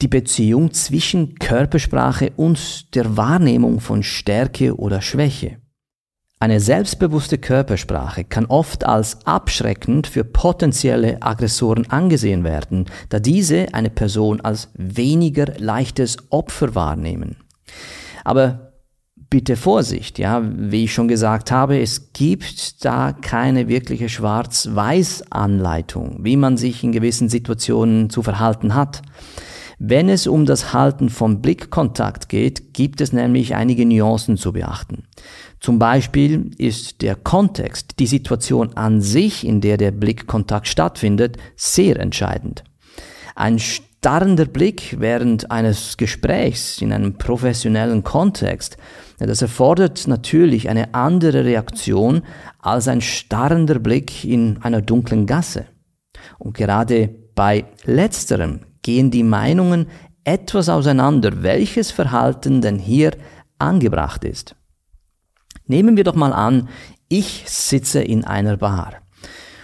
die 0.01 0.09
Beziehung 0.09 0.73
zwischen 0.73 1.37
Körpersprache 1.37 2.33
und 2.35 2.97
der 2.97 3.17
Wahrnehmung 3.17 3.79
von 3.79 4.03
Stärke 4.03 4.77
oder 4.77 5.01
Schwäche. 5.03 5.62
Eine 6.43 6.59
selbstbewusste 6.59 7.39
Körpersprache 7.39 8.25
kann 8.25 8.47
oft 8.47 8.85
als 8.85 9.25
abschreckend 9.25 10.09
für 10.09 10.25
potenzielle 10.25 11.23
Aggressoren 11.23 11.89
angesehen 11.89 12.43
werden, 12.43 12.87
da 13.11 13.21
diese 13.21 13.73
eine 13.75 13.91
Person 13.91 14.41
als 14.41 14.69
weniger 14.75 15.53
leichtes 15.59 16.17
Opfer 16.31 16.75
wahrnehmen. 16.75 17.37
Aber 18.25 18.73
bitte 19.31 19.55
Vorsicht, 19.55 20.19
ja, 20.19 20.43
wie 20.45 20.83
ich 20.83 20.93
schon 20.93 21.07
gesagt 21.07 21.53
habe, 21.53 21.79
es 21.79 22.13
gibt 22.13 22.85
da 22.85 23.13
keine 23.13 23.69
wirkliche 23.69 24.09
Schwarz-Weiß-Anleitung, 24.09 26.25
wie 26.25 26.37
man 26.37 26.57
sich 26.57 26.83
in 26.83 26.91
gewissen 26.91 27.29
Situationen 27.29 28.11
zu 28.11 28.25
verhalten 28.25 28.75
hat. 28.75 29.03
Wenn 29.79 30.09
es 30.09 30.27
um 30.27 30.45
das 30.47 30.73
Halten 30.73 31.09
von 31.09 31.41
Blickkontakt 31.41 32.29
geht, 32.29 32.75
gibt 32.75 33.01
es 33.01 33.13
nämlich 33.13 33.55
einige 33.55 33.87
Nuancen 33.87 34.37
zu 34.37 34.53
beachten. 34.53 35.05
Zum 35.63 35.79
Beispiel 35.79 36.51
ist 36.59 37.03
der 37.03 37.15
Kontext, 37.15 38.01
die 38.01 38.09
Situation 38.09 38.77
an 38.77 39.01
sich, 39.01 39.47
in 39.47 39.61
der 39.61 39.77
der 39.77 39.93
Blickkontakt 39.93 40.67
stattfindet, 40.67 41.37
sehr 41.55 42.01
entscheidend. 42.01 42.65
Ein 43.37 43.61
starrender 43.61 44.47
Blick 44.47 44.97
während 44.99 45.53
eines 45.53 45.97
Gesprächs 45.97 46.83
in 46.83 46.93
einem 46.93 47.17
professionellen 47.17 48.03
Kontext, 48.03 48.77
das 49.21 49.41
erfordert 49.41 50.09
natürlich 50.09 50.69
eine 50.69 50.95
andere 50.95 51.45
Reaktion 51.45 52.23
als 52.59 52.89
ein 52.89 53.01
starrender 53.01 53.79
Blick 53.79 54.25
in 54.25 54.59
einer 54.63 54.83
dunklen 54.83 55.27
Gasse. 55.27 55.67
Und 56.41 56.57
gerade 56.57 57.09
bei 57.37 57.67
letzterem 57.85 58.63
gehen 58.83 59.13
die 59.13 59.23
Meinungen 59.23 59.87
etwas 60.25 60.69
auseinander, 60.69 61.45
welches 61.45 61.93
Verhalten 61.93 62.63
denn 62.63 62.81
hier 62.81 63.13
angebracht 63.61 64.25
ist. 64.25 64.57
Nehmen 65.67 65.97
wir 65.97 66.05
doch 66.05 66.15
mal 66.15 66.33
an, 66.33 66.69
ich 67.09 67.45
sitze 67.47 68.03
in 68.03 68.25
einer 68.25 68.57
Bar. 68.57 68.95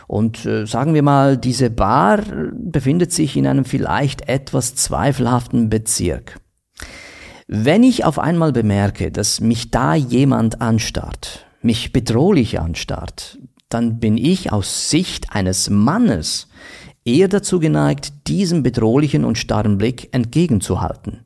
Und 0.07 0.47
äh, 0.47 0.67
sagen 0.67 0.95
wir 0.95 1.02
mal, 1.02 1.37
diese 1.37 1.71
Bar 1.71 2.23
befindet 2.52 3.12
sich 3.12 3.37
in 3.37 3.47
einem 3.47 3.64
vielleicht 3.64 4.28
etwas 4.28 4.75
zweifelhaften 4.75 5.69
Bezirk. 5.69 6.40
Wenn 7.47 7.83
ich 7.83 8.05
auf 8.05 8.19
einmal 8.19 8.52
bemerke, 8.52 9.11
dass 9.11 9.40
mich 9.40 9.71
da 9.71 9.95
jemand 9.95 10.61
anstarrt, 10.61 11.47
mich 11.62 11.93
bedrohlich 11.93 12.61
anstarrt, 12.61 13.38
dann 13.69 14.00
bin 14.00 14.17
ich 14.17 14.52
aus 14.52 14.90
Sicht 14.90 15.33
eines 15.35 15.71
Mannes 15.71 16.49
eher 17.05 17.28
dazu 17.28 17.59
geneigt, 17.59 18.28
diesem 18.28 18.62
bedrohlichen 18.62 19.25
und 19.25 19.38
starren 19.38 19.78
Blick 19.78 20.09
entgegenzuhalten. 20.12 21.25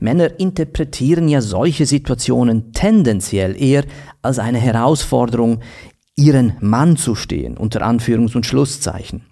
Männer 0.00 0.38
interpretieren 0.40 1.28
ja 1.28 1.40
solche 1.40 1.86
Situationen 1.86 2.72
tendenziell 2.72 3.60
eher 3.60 3.84
als 4.22 4.38
eine 4.38 4.58
Herausforderung, 4.58 5.60
ihren 6.16 6.54
Mann 6.60 6.96
zu 6.96 7.14
stehen, 7.14 7.58
unter 7.58 7.82
Anführungs- 7.82 8.34
und 8.34 8.46
Schlusszeichen. 8.46 9.26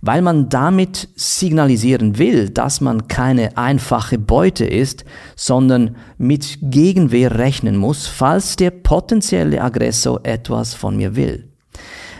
Weil 0.00 0.22
man 0.22 0.48
damit 0.48 1.08
signalisieren 1.14 2.18
will, 2.18 2.48
dass 2.48 2.80
man 2.80 3.08
keine 3.08 3.56
einfache 3.58 4.18
Beute 4.18 4.64
ist, 4.64 5.04
sondern 5.36 5.96
mit 6.16 6.58
Gegenwehr 6.62 7.38
rechnen 7.38 7.76
muss, 7.76 8.06
falls 8.06 8.56
der 8.56 8.70
potenzielle 8.70 9.60
Aggressor 9.62 10.20
etwas 10.24 10.74
von 10.74 10.96
mir 10.96 11.14
will. 11.14 11.52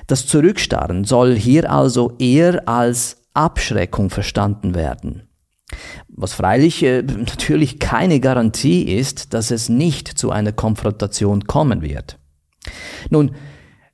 Das 0.07 0.27
Zurückstarren 0.27 1.05
soll 1.05 1.35
hier 1.35 1.71
also 1.71 2.13
eher 2.19 2.69
als 2.69 3.23
Abschreckung 3.33 4.11
verstanden 4.11 4.75
werden. 4.75 5.29
Was 6.21 6.35
freilich 6.35 6.83
äh, 6.83 7.01
natürlich 7.01 7.79
keine 7.79 8.21
Garantie 8.21 8.83
ist, 8.83 9.33
dass 9.33 9.51
es 9.51 9.71
nicht 9.71 10.07
zu 10.07 10.31
einer 10.31 10.53
Konfrontation 10.53 11.47
kommen 11.47 11.81
wird. 11.81 12.19
Nun, 13.09 13.31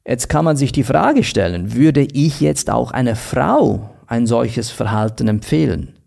jetzt 0.04 0.28
kann 0.28 0.44
man 0.44 0.56
sich 0.56 0.72
die 0.72 0.82
Frage 0.82 1.22
stellen, 1.22 1.74
würde 1.74 2.02
ich 2.02 2.40
jetzt 2.40 2.68
auch 2.68 2.90
einer 2.90 3.14
Frau 3.14 3.90
ein 4.08 4.26
solches 4.26 4.72
Verhalten 4.72 5.28
empfehlen? 5.28 6.00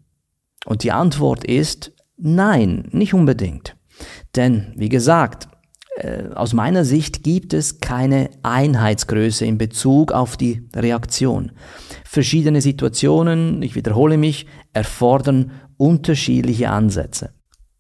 Und 0.66 0.84
die 0.84 0.92
Antwort 0.92 1.46
ist 1.46 1.94
nein, 2.18 2.90
nicht 2.92 3.14
unbedingt. 3.14 3.78
Denn, 4.36 4.74
wie 4.76 4.90
gesagt, 4.90 5.48
äh, 5.96 6.34
aus 6.36 6.52
meiner 6.52 6.84
Sicht 6.84 7.24
gibt 7.24 7.54
es 7.54 7.80
keine 7.80 8.30
Einheitsgröße 8.44 9.46
in 9.46 9.58
Bezug 9.58 10.12
auf 10.12 10.36
die 10.36 10.68
Reaktion. 10.76 11.54
Verschiedene 12.04 12.60
Situationen, 12.60 13.62
ich 13.62 13.76
wiederhole 13.76 14.18
mich, 14.18 14.48
erfordern 14.74 15.52
unterschiedliche 15.80 16.70
Ansätze. 16.70 17.32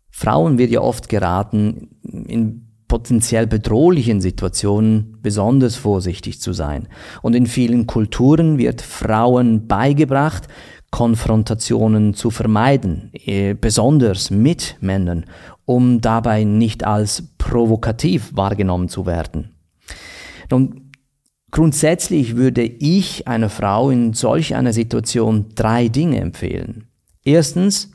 Frauen 0.10 0.58
wird 0.58 0.72
ja 0.72 0.82
oft 0.82 1.10
geraten, 1.10 1.90
in 2.02 2.66
potenziell 2.88 3.46
bedrohlichen 3.46 4.20
Situationen 4.20 5.18
besonders 5.22 5.76
vorsichtig 5.76 6.42
zu 6.42 6.54
sein. 6.54 6.88
Und 7.22 7.36
in 7.36 7.46
vielen 7.46 7.86
Kulturen 7.86 8.58
wird 8.58 8.82
Frauen 8.82 9.68
beigebracht, 9.68 10.48
Konfrontationen 10.92 12.16
zu 12.16 12.32
vermeiden, 12.32 13.12
eh, 13.14 13.54
besonders 13.54 14.32
mit 14.32 14.78
Männern, 14.82 15.26
um 15.66 16.02
dabei 16.02 16.46
nicht 16.46 16.84
als 16.84 17.36
provokativ 17.38 18.32
wahrgenommen 18.34 18.90
zu 18.90 19.06
werden. 19.06 19.52
Nun, 20.50 20.90
grundsätzlich 21.52 22.36
würde 22.36 22.64
ich 22.64 23.28
einer 23.28 23.50
Frau 23.50 23.92
in 23.92 24.14
solch 24.14 24.56
einer 24.56 24.74
Situation 24.74 25.46
drei 25.54 25.90
Dinge 25.90 26.20
empfehlen. 26.20 26.89
Erstens, 27.24 27.92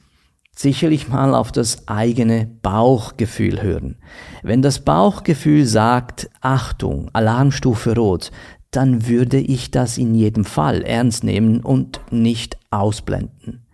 sicherlich 0.56 1.08
mal 1.08 1.34
auf 1.34 1.52
das 1.52 1.88
eigene 1.88 2.46
Bauchgefühl 2.62 3.62
hören. 3.62 3.96
Wenn 4.42 4.62
das 4.62 4.80
Bauchgefühl 4.80 5.66
sagt, 5.66 6.30
Achtung, 6.40 7.10
Alarmstufe 7.12 7.94
rot, 7.94 8.30
dann 8.70 9.06
würde 9.06 9.38
ich 9.38 9.70
das 9.70 9.98
in 9.98 10.14
jedem 10.14 10.44
Fall 10.44 10.82
ernst 10.82 11.24
nehmen 11.24 11.60
und 11.60 12.00
nicht 12.10 12.58
ausblenden. 12.70 13.66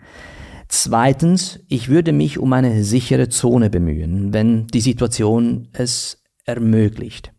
Zweitens, 0.69 1.61
ich 1.69 1.88
würde 1.88 2.12
mich 2.12 2.38
um 2.38 2.52
eine 2.52 2.85
sichere 2.85 3.28
Zone 3.28 3.71
bemühen, 3.71 4.33
wenn 4.33 4.66
die 4.69 4.80
Situation 4.80 5.69
es 5.73 6.23
ermöglicht. 6.45 7.33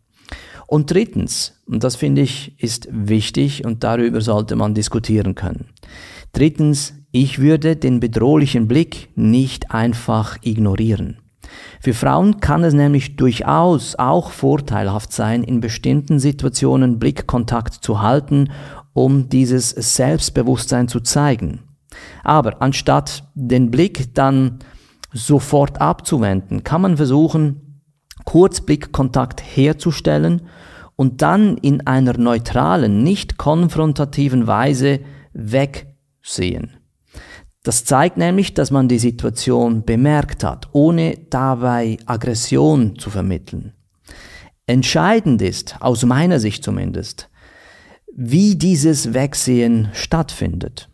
Und 0.66 0.90
drittens, 0.90 1.62
und 1.66 1.84
das 1.84 1.96
finde 1.96 2.22
ich 2.22 2.62
ist 2.62 2.88
wichtig 2.90 3.64
und 3.64 3.84
darüber 3.84 4.20
sollte 4.20 4.56
man 4.56 4.74
diskutieren 4.74 5.34
können. 5.34 5.66
Drittens, 6.32 6.94
Ich 7.14 7.40
würde 7.40 7.76
den 7.76 8.00
bedrohlichen 8.00 8.66
Blick 8.68 9.10
nicht 9.16 9.70
einfach 9.70 10.38
ignorieren. 10.40 11.18
Für 11.78 11.92
Frauen 11.92 12.40
kann 12.40 12.64
es 12.64 12.72
nämlich 12.72 13.16
durchaus 13.16 13.96
auch 13.96 14.30
vorteilhaft 14.30 15.12
sein, 15.12 15.42
in 15.42 15.60
bestimmten 15.60 16.18
Situationen 16.18 16.98
Blickkontakt 16.98 17.74
zu 17.74 18.00
halten, 18.00 18.50
um 18.94 19.28
dieses 19.28 19.70
Selbstbewusstsein 19.70 20.88
zu 20.88 21.00
zeigen. 21.00 21.60
Aber 22.24 22.62
anstatt 22.62 23.24
den 23.34 23.70
Blick 23.70 24.14
dann 24.14 24.60
sofort 25.12 25.82
abzuwenden, 25.82 26.64
kann 26.64 26.80
man 26.80 26.96
versuchen, 26.96 27.82
kurz 28.24 28.62
Blickkontakt 28.62 29.42
herzustellen 29.42 30.42
und 30.96 31.20
dann 31.20 31.58
in 31.58 31.86
einer 31.86 32.16
neutralen, 32.16 33.02
nicht 33.02 33.36
konfrontativen 33.36 34.46
Weise 34.46 35.00
wegsehen. 35.34 36.78
Das 37.62 37.84
zeigt 37.84 38.16
nämlich, 38.16 38.54
dass 38.54 38.70
man 38.70 38.88
die 38.88 38.98
Situation 38.98 39.84
bemerkt 39.84 40.42
hat, 40.42 40.68
ohne 40.72 41.16
dabei 41.30 41.98
Aggression 42.06 42.98
zu 42.98 43.08
vermitteln. 43.08 43.72
Entscheidend 44.66 45.42
ist, 45.42 45.76
aus 45.80 46.04
meiner 46.04 46.40
Sicht 46.40 46.64
zumindest, 46.64 47.28
wie 48.14 48.56
dieses 48.56 49.14
Wegsehen 49.14 49.88
stattfindet. 49.92 50.88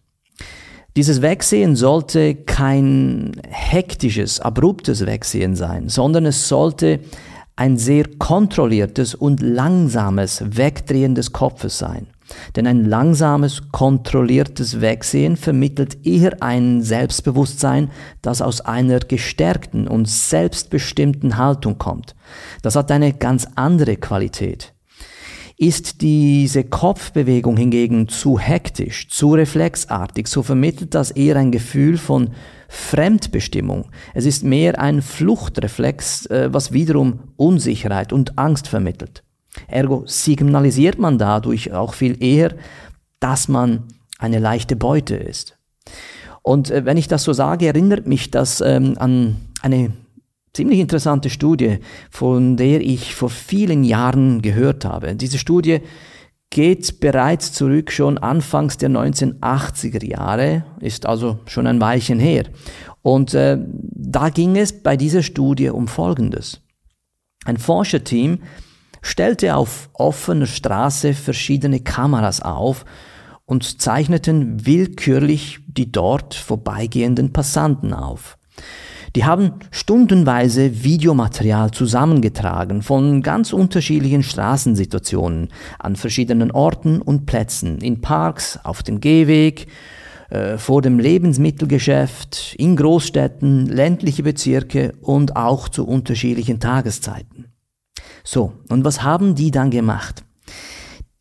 Dieses 0.97 1.23
Wegsehen 1.23 1.77
sollte 1.77 2.35
kein 2.35 3.33
hektisches, 3.49 4.41
abruptes 4.41 5.07
Wegsehen 5.07 5.55
sein, 5.55 5.89
sondern 5.89 6.27
es 6.27 6.49
sollte 6.49 7.01
ein 7.57 7.77
sehr 7.77 8.05
kontrolliertes 8.19 9.15
und 9.15 9.41
langsames 9.41 10.43
Wegdrehen 10.45 11.15
des 11.15 11.33
Kopfes 11.33 11.79
sein. 11.79 12.09
Denn 12.57 12.67
ein 12.67 12.85
langsames, 12.85 13.71
kontrolliertes 13.73 14.81
Wegsehen 14.81 15.37
vermittelt 15.37 16.07
eher 16.07 16.43
ein 16.43 16.83
Selbstbewusstsein, 16.83 17.91
das 18.23 18.43
aus 18.43 18.61
einer 18.61 19.01
gestärkten 19.01 19.89
und 19.89 20.09
selbstbestimmten 20.09 21.37
Haltung 21.37 21.79
kommt. 21.79 22.15
Das 22.63 22.77
hat 22.77 22.91
eine 22.91 23.13
ganz 23.13 23.47
andere 23.55 23.97
Qualität. 23.97 24.75
Ist 25.57 26.03
diese 26.03 26.63
Kopfbewegung 26.63 27.57
hingegen 27.57 28.07
zu 28.07 28.39
hektisch, 28.39 29.09
zu 29.09 29.35
reflexartig, 29.35 30.29
so 30.29 30.45
vermittelt 30.45 30.95
das 30.95 31.11
eher 31.11 31.35
ein 31.35 31.51
Gefühl 31.51 31.99
von 31.99 32.31
Fremdbestimmung. 32.69 33.91
Es 34.15 34.25
ist 34.25 34.45
mehr 34.45 34.79
ein 34.79 35.03
Fluchtreflex, 35.03 36.27
äh, 36.27 36.53
was 36.53 36.73
wiederum 36.73 37.21
Unsicherheit 37.37 38.13
und 38.13 38.39
Angst 38.39 38.69
vermittelt. 38.69 39.25
Ergo 39.67 40.05
signalisiert 40.07 40.99
man 40.99 41.19
dadurch 41.19 41.73
auch 41.73 41.95
viel 41.95 42.23
eher, 42.23 42.55
dass 43.21 43.49
man 43.49 43.85
eine 44.19 44.39
leichte 44.39 44.77
Beute 44.77 45.17
ist. 45.17 45.59
Und 46.43 46.71
äh, 46.71 46.85
wenn 46.85 46.97
ich 46.97 47.09
das 47.09 47.25
so 47.25 47.33
sage, 47.33 47.67
erinnert 47.67 48.07
mich 48.07 48.31
das 48.31 48.61
ähm, 48.61 48.95
an 48.99 49.37
eine 49.61 49.93
ziemlich 50.53 50.79
interessante 50.81 51.31
Studie, 51.31 51.79
von 52.11 52.57
der 52.57 52.81
ich 52.81 53.15
vor 53.15 53.31
vielen 53.31 53.85
Jahren 53.85 54.43
gehört 54.43 54.85
habe. 54.85 55.15
Diese 55.15 55.39
Studie 55.39 55.81
geht 56.51 57.01
bereits 57.01 57.53
zurück 57.53 57.93
schon 57.93 58.19
anfangs 58.19 58.79
der 58.79 58.91
1980er 58.91 60.05
Jahre, 60.05 60.65
ist 60.81 61.07
also 61.07 61.39
schon 61.47 61.67
ein 61.67 61.81
Weilchen 61.81 62.19
her. 62.19 62.45
Und 63.03 63.35
äh, 63.35 63.59
da 63.61 64.31
ging 64.31 64.57
es 64.57 64.83
bei 64.83 64.97
dieser 64.97 65.23
Studie 65.23 65.69
um 65.69 65.89
Folgendes. 65.89 66.61
Ein 67.45 67.59
Forscherteam 67.59 68.41
stellte 69.03 69.57
auf 69.57 69.91
offener 69.93 70.47
Straße 70.47 71.15
verschiedene 71.15 71.81
Kameras 71.81 72.41
auf 72.41 72.85
und 73.45 73.81
zeichneten 73.81 74.67
willkürlich 74.67 75.61
die 75.67 75.91
dort 75.91 76.35
vorbeigehenden 76.35 77.33
Passanten 77.33 77.95
auf. 77.95 78.39
Die 79.17 79.25
haben 79.25 79.55
stundenweise 79.71 80.85
Videomaterial 80.85 81.71
zusammengetragen 81.71 82.83
von 82.83 83.23
ganz 83.23 83.53
unterschiedlichen 83.53 84.23
Straßensituationen 84.23 85.49
an 85.79 85.97
verschiedenen 85.97 86.51
Orten 86.51 87.01
und 87.01 87.25
Plätzen, 87.25 87.79
in 87.79 88.01
Parks, 88.01 88.59
auf 88.63 88.83
dem 88.83 89.01
Gehweg, 89.01 89.69
äh, 90.31 90.59
vor 90.59 90.83
dem 90.83 90.99
Lebensmittelgeschäft, 90.99 92.55
in 92.59 92.77
Großstädten, 92.77 93.67
ländliche 93.67 94.23
Bezirke 94.23 94.93
und 95.01 95.37
auch 95.37 95.71
zu 95.71 95.87
unterschiedlichen 95.87 96.61
Tageszeiten. 96.61 97.48
So, 98.25 98.53
und 98.69 98.85
was 98.85 99.03
haben 99.03 99.35
die 99.35 99.51
dann 99.51 99.71
gemacht? 99.71 100.25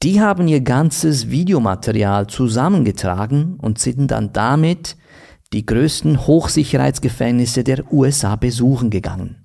Die 0.03 0.21
haben 0.21 0.47
ihr 0.47 0.61
ganzes 0.61 1.29
Videomaterial 1.29 2.27
zusammengetragen 2.27 3.55
und 3.59 3.79
sind 3.79 4.11
dann 4.11 4.31
damit 4.31 4.95
die 5.53 5.65
größten 5.65 6.27
Hochsicherheitsgefängnisse 6.27 7.63
der 7.63 7.91
USA 7.91 8.35
besuchen 8.35 8.89
gegangen. 8.89 9.43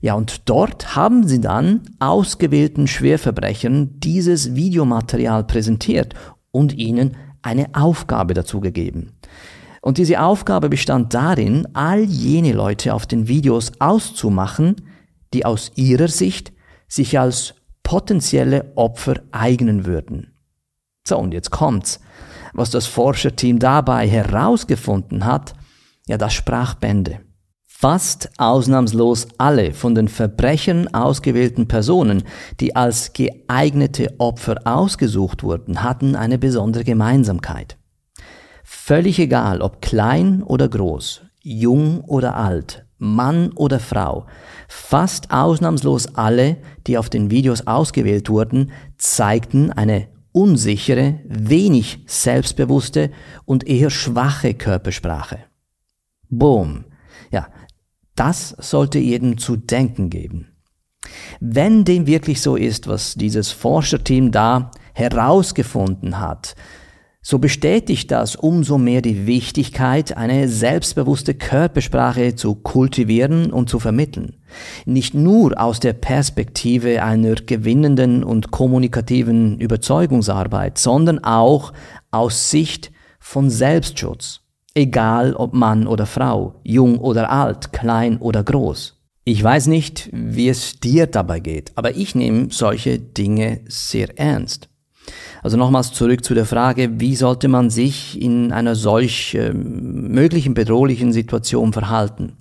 Ja, 0.00 0.14
und 0.14 0.48
dort 0.48 0.96
haben 0.96 1.28
sie 1.28 1.40
dann 1.40 1.82
ausgewählten 2.00 2.88
Schwerverbrechern 2.88 4.00
dieses 4.00 4.56
Videomaterial 4.56 5.44
präsentiert 5.44 6.14
und 6.50 6.72
ihnen 6.72 7.16
eine 7.42 7.68
Aufgabe 7.74 8.34
dazu 8.34 8.60
gegeben. 8.60 9.12
Und 9.80 9.98
diese 9.98 10.20
Aufgabe 10.20 10.68
bestand 10.68 11.14
darin, 11.14 11.68
all 11.72 12.00
jene 12.02 12.52
Leute 12.52 12.94
auf 12.94 13.06
den 13.06 13.28
Videos 13.28 13.72
auszumachen, 13.78 14.76
die 15.32 15.44
aus 15.44 15.72
ihrer 15.74 16.08
Sicht 16.08 16.52
sich 16.88 17.18
als 17.18 17.54
potenzielle 17.82 18.72
Opfer 18.76 19.16
eignen 19.32 19.86
würden. 19.86 20.34
So, 21.06 21.18
und 21.18 21.32
jetzt 21.32 21.50
kommt's. 21.50 22.00
Was 22.52 22.70
das 22.70 22.86
Forscherteam 22.86 23.58
dabei 23.58 24.08
herausgefunden 24.08 25.24
hat, 25.24 25.54
ja, 26.06 26.18
das 26.18 26.34
sprach 26.34 26.74
Bände. 26.74 27.20
Fast 27.64 28.30
ausnahmslos 28.38 29.26
alle 29.38 29.72
von 29.72 29.96
den 29.96 30.06
Verbrechern 30.06 30.86
ausgewählten 30.94 31.66
Personen, 31.66 32.22
die 32.60 32.76
als 32.76 33.12
geeignete 33.12 34.14
Opfer 34.18 34.60
ausgesucht 34.64 35.42
wurden, 35.42 35.82
hatten 35.82 36.14
eine 36.14 36.38
besondere 36.38 36.84
Gemeinsamkeit. 36.84 37.78
Völlig 38.62 39.18
egal, 39.18 39.62
ob 39.62 39.82
klein 39.82 40.44
oder 40.44 40.68
groß, 40.68 41.22
jung 41.40 42.02
oder 42.02 42.36
alt, 42.36 42.86
Mann 43.02 43.50
oder 43.52 43.80
Frau, 43.80 44.26
fast 44.68 45.30
ausnahmslos 45.32 46.14
alle, 46.14 46.58
die 46.86 46.96
auf 46.96 47.10
den 47.10 47.30
Videos 47.30 47.66
ausgewählt 47.66 48.30
wurden, 48.30 48.70
zeigten 48.96 49.72
eine 49.72 50.08
unsichere, 50.30 51.20
wenig 51.24 52.04
selbstbewusste 52.06 53.10
und 53.44 53.66
eher 53.66 53.90
schwache 53.90 54.54
Körpersprache. 54.54 55.40
Boom. 56.30 56.84
Ja, 57.30 57.48
das 58.14 58.50
sollte 58.58 58.98
jedem 58.98 59.36
zu 59.36 59.56
denken 59.56 60.08
geben. 60.08 60.48
Wenn 61.40 61.84
dem 61.84 62.06
wirklich 62.06 62.40
so 62.40 62.54
ist, 62.54 62.86
was 62.86 63.14
dieses 63.14 63.50
Forscherteam 63.50 64.30
da 64.30 64.70
herausgefunden 64.94 66.20
hat, 66.20 66.54
so 67.24 67.38
bestätigt 67.38 68.10
das 68.10 68.34
umso 68.34 68.78
mehr 68.78 69.00
die 69.00 69.26
Wichtigkeit, 69.26 70.16
eine 70.16 70.48
selbstbewusste 70.48 71.34
Körpersprache 71.34 72.34
zu 72.34 72.56
kultivieren 72.56 73.52
und 73.52 73.70
zu 73.70 73.78
vermitteln. 73.78 74.36
Nicht 74.86 75.14
nur 75.14 75.58
aus 75.60 75.78
der 75.78 75.92
Perspektive 75.92 77.02
einer 77.02 77.36
gewinnenden 77.36 78.24
und 78.24 78.50
kommunikativen 78.50 79.60
Überzeugungsarbeit, 79.60 80.78
sondern 80.78 81.22
auch 81.22 81.72
aus 82.10 82.50
Sicht 82.50 82.90
von 83.20 83.50
Selbstschutz. 83.50 84.40
Egal 84.74 85.34
ob 85.34 85.54
Mann 85.54 85.86
oder 85.86 86.06
Frau, 86.06 86.60
jung 86.64 86.98
oder 86.98 87.30
alt, 87.30 87.72
klein 87.72 88.18
oder 88.18 88.42
groß. 88.42 88.98
Ich 89.24 89.42
weiß 89.44 89.68
nicht, 89.68 90.10
wie 90.12 90.48
es 90.48 90.80
dir 90.80 91.06
dabei 91.06 91.38
geht, 91.38 91.70
aber 91.76 91.94
ich 91.94 92.16
nehme 92.16 92.48
solche 92.50 92.98
Dinge 92.98 93.60
sehr 93.68 94.18
ernst. 94.18 94.71
Also 95.42 95.56
nochmals 95.56 95.92
zurück 95.92 96.24
zu 96.24 96.34
der 96.34 96.46
Frage, 96.46 97.00
wie 97.00 97.16
sollte 97.16 97.48
man 97.48 97.68
sich 97.68 98.20
in 98.20 98.52
einer 98.52 98.76
solch 98.76 99.34
äh, 99.34 99.52
möglichen 99.52 100.54
bedrohlichen 100.54 101.12
Situation 101.12 101.72
verhalten? 101.72 102.36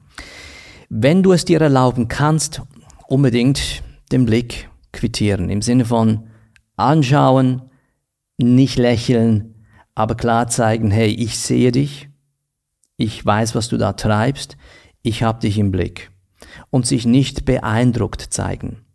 Wenn 0.88 1.24
du 1.24 1.34
es 1.34 1.44
dir 1.44 1.60
erlauben 1.60 2.08
kannst, 2.08 2.62
unbedingt 3.08 3.82
den 4.12 4.26
Blick 4.26 4.70
quittieren, 4.94 5.50
im 5.50 5.64
Sinne 5.64 5.86
von 5.86 6.28
anschauen, 6.76 7.64
nicht 8.38 8.78
lächeln, 8.78 9.56
aber 9.96 10.16
klar 10.16 10.48
zeigen, 10.48 10.92
hey, 10.92 11.10
ich 11.10 11.40
sehe 11.40 11.72
dich, 11.72 12.10
ich 12.98 13.26
weiß, 13.26 13.56
was 13.56 13.68
du 13.68 13.78
da 13.78 13.94
treibst, 13.94 14.58
ich 15.02 15.24
habe 15.24 15.40
dich 15.40 15.58
im 15.58 15.72
Blick 15.72 16.12
und 16.70 16.86
sich 16.86 17.06
nicht 17.06 17.46
beeindruckt 17.46 18.22
zeigen. 18.22 18.86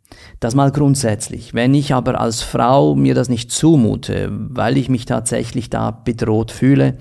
Das 0.40 0.55
mal 0.55 0.70
grundsätzlich. 0.70 1.55
Wenn 1.55 1.75
ich 1.75 1.94
aber 1.94 2.20
als 2.20 2.42
Frau 2.42 2.94
mir 2.94 3.14
das 3.14 3.29
nicht 3.29 3.51
zumute, 3.51 4.29
weil 4.31 4.77
ich 4.77 4.88
mich 4.88 5.07
tatsächlich 5.07 5.70
da 5.70 5.90
bedroht 5.90 6.51
fühle, 6.51 6.99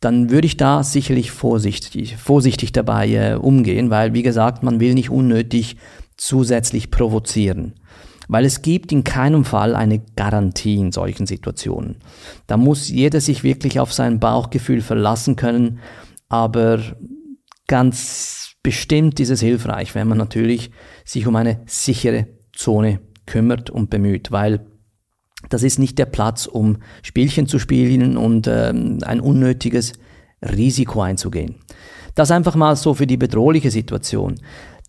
dann 0.00 0.30
würde 0.30 0.46
ich 0.46 0.56
da 0.56 0.82
sicherlich 0.82 1.30
vorsichtig, 1.30 2.16
vorsichtig 2.16 2.72
dabei 2.72 3.08
äh, 3.10 3.34
umgehen, 3.34 3.90
weil, 3.90 4.12
wie 4.12 4.22
gesagt, 4.22 4.62
man 4.62 4.80
will 4.80 4.94
nicht 4.94 5.10
unnötig 5.10 5.76
zusätzlich 6.16 6.90
provozieren. 6.90 7.74
Weil 8.28 8.44
es 8.44 8.62
gibt 8.62 8.92
in 8.92 9.04
keinem 9.04 9.44
Fall 9.44 9.74
eine 9.74 10.02
Garantie 10.16 10.76
in 10.76 10.92
solchen 10.92 11.26
Situationen. 11.26 11.96
Da 12.46 12.56
muss 12.56 12.88
jeder 12.88 13.20
sich 13.20 13.44
wirklich 13.44 13.80
auf 13.80 13.92
sein 13.92 14.18
Bauchgefühl 14.18 14.80
verlassen 14.80 15.36
können, 15.36 15.78
aber 16.28 16.80
ganz 17.66 18.54
bestimmt 18.62 19.20
ist 19.20 19.30
es 19.30 19.40
hilfreich, 19.40 19.94
wenn 19.94 20.08
man 20.08 20.18
natürlich 20.18 20.70
sich 21.04 21.26
um 21.26 21.36
eine 21.36 21.60
sichere 21.66 22.26
Zone 22.56 23.00
kümmert 23.26 23.70
und 23.70 23.90
bemüht, 23.90 24.32
weil 24.32 24.66
das 25.50 25.62
ist 25.62 25.78
nicht 25.78 25.98
der 25.98 26.06
Platz, 26.06 26.46
um 26.46 26.78
Spielchen 27.02 27.46
zu 27.46 27.58
spielen 27.58 28.16
und 28.16 28.46
ähm, 28.46 28.98
ein 29.04 29.20
unnötiges 29.20 29.92
Risiko 30.42 31.02
einzugehen. 31.02 31.56
Das 32.14 32.30
einfach 32.30 32.54
mal 32.54 32.76
so 32.76 32.94
für 32.94 33.06
die 33.06 33.16
bedrohliche 33.16 33.70
Situation. 33.70 34.36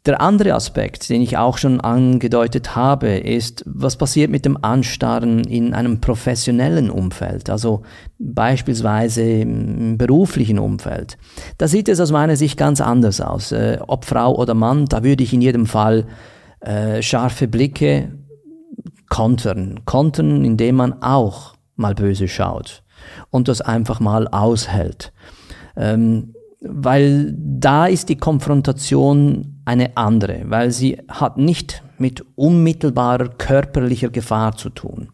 Der 0.05 0.21
andere 0.21 0.53
Aspekt, 0.53 1.09
den 1.09 1.21
ich 1.23 1.35
auch 1.37 1.57
schon 1.57 1.81
angedeutet 1.81 2.75
habe, 2.75 3.07
ist, 3.07 3.63
was 3.65 3.97
passiert 3.97 4.29
mit 4.29 4.45
dem 4.45 4.63
Anstarren 4.63 5.39
in 5.45 5.73
einem 5.73 5.99
professionellen 5.99 6.91
Umfeld, 6.91 7.49
also 7.49 7.81
beispielsweise 8.19 9.23
im 9.23 9.97
beruflichen 9.97 10.59
Umfeld. 10.59 11.17
Da 11.57 11.67
sieht 11.67 11.89
es 11.89 11.99
aus 11.99 12.11
meiner 12.11 12.35
Sicht 12.35 12.55
ganz 12.55 12.81
anders 12.81 13.19
aus. 13.19 13.51
Äh, 13.51 13.79
ob 13.87 14.05
Frau 14.05 14.35
oder 14.35 14.53
Mann, 14.53 14.85
da 14.85 15.03
würde 15.03 15.23
ich 15.23 15.33
in 15.33 15.41
jedem 15.41 15.65
Fall 15.65 16.05
äh, 16.65 17.01
scharfe 17.01 17.47
Blicke 17.47 18.11
kontern. 19.09 19.81
Kontern, 19.85 20.43
indem 20.43 20.75
man 20.75 21.01
auch 21.01 21.55
mal 21.75 21.95
böse 21.95 22.27
schaut 22.27 22.83
und 23.29 23.47
das 23.47 23.61
einfach 23.61 23.99
mal 23.99 24.27
aushält. 24.27 25.13
Ähm, 25.77 26.33
weil 26.61 27.35
da 27.37 27.85
ist 27.85 28.09
die 28.09 28.17
Konfrontation 28.17 29.61
eine 29.65 29.97
andere, 29.97 30.43
weil 30.45 30.71
sie 30.71 30.97
hat 31.07 31.37
nicht 31.37 31.83
mit 31.97 32.25
unmittelbarer 32.35 33.29
körperlicher 33.29 34.09
Gefahr 34.09 34.55
zu 34.57 34.69
tun. 34.69 35.09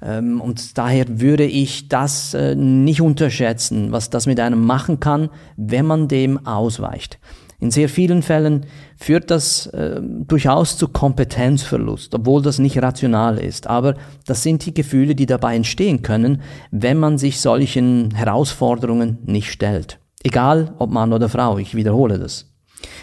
Ähm, 0.00 0.40
und 0.40 0.78
daher 0.78 1.20
würde 1.20 1.44
ich 1.44 1.88
das 1.88 2.34
äh, 2.34 2.54
nicht 2.54 3.00
unterschätzen, 3.00 3.92
was 3.92 4.10
das 4.10 4.26
mit 4.26 4.38
einem 4.40 4.64
machen 4.64 5.00
kann, 5.00 5.30
wenn 5.56 5.86
man 5.86 6.08
dem 6.08 6.46
ausweicht. 6.46 7.18
In 7.60 7.72
sehr 7.72 7.88
vielen 7.88 8.22
Fällen 8.22 8.66
führt 8.96 9.32
das 9.32 9.66
äh, 9.66 10.00
durchaus 10.00 10.78
zu 10.78 10.86
Kompetenzverlust, 10.88 12.14
obwohl 12.14 12.40
das 12.40 12.60
nicht 12.60 12.80
rational 12.80 13.38
ist. 13.38 13.66
Aber 13.66 13.96
das 14.26 14.44
sind 14.44 14.64
die 14.64 14.74
Gefühle, 14.74 15.16
die 15.16 15.26
dabei 15.26 15.56
entstehen 15.56 16.02
können, 16.02 16.42
wenn 16.70 16.98
man 16.98 17.18
sich 17.18 17.40
solchen 17.40 18.14
Herausforderungen 18.14 19.18
nicht 19.24 19.50
stellt. 19.50 19.98
Egal 20.22 20.74
ob 20.78 20.90
Mann 20.90 21.12
oder 21.12 21.28
Frau, 21.28 21.58
ich 21.58 21.74
wiederhole 21.74 22.18
das. 22.18 22.54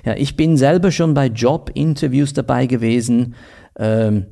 Ja, 0.05 0.15
ich 0.15 0.37
bin 0.37 0.55
selber 0.55 0.91
schon 0.91 1.13
bei 1.13 1.27
Jobinterviews 1.27 2.31
dabei 2.31 2.65
gewesen, 2.65 3.35
ähm, 3.77 4.27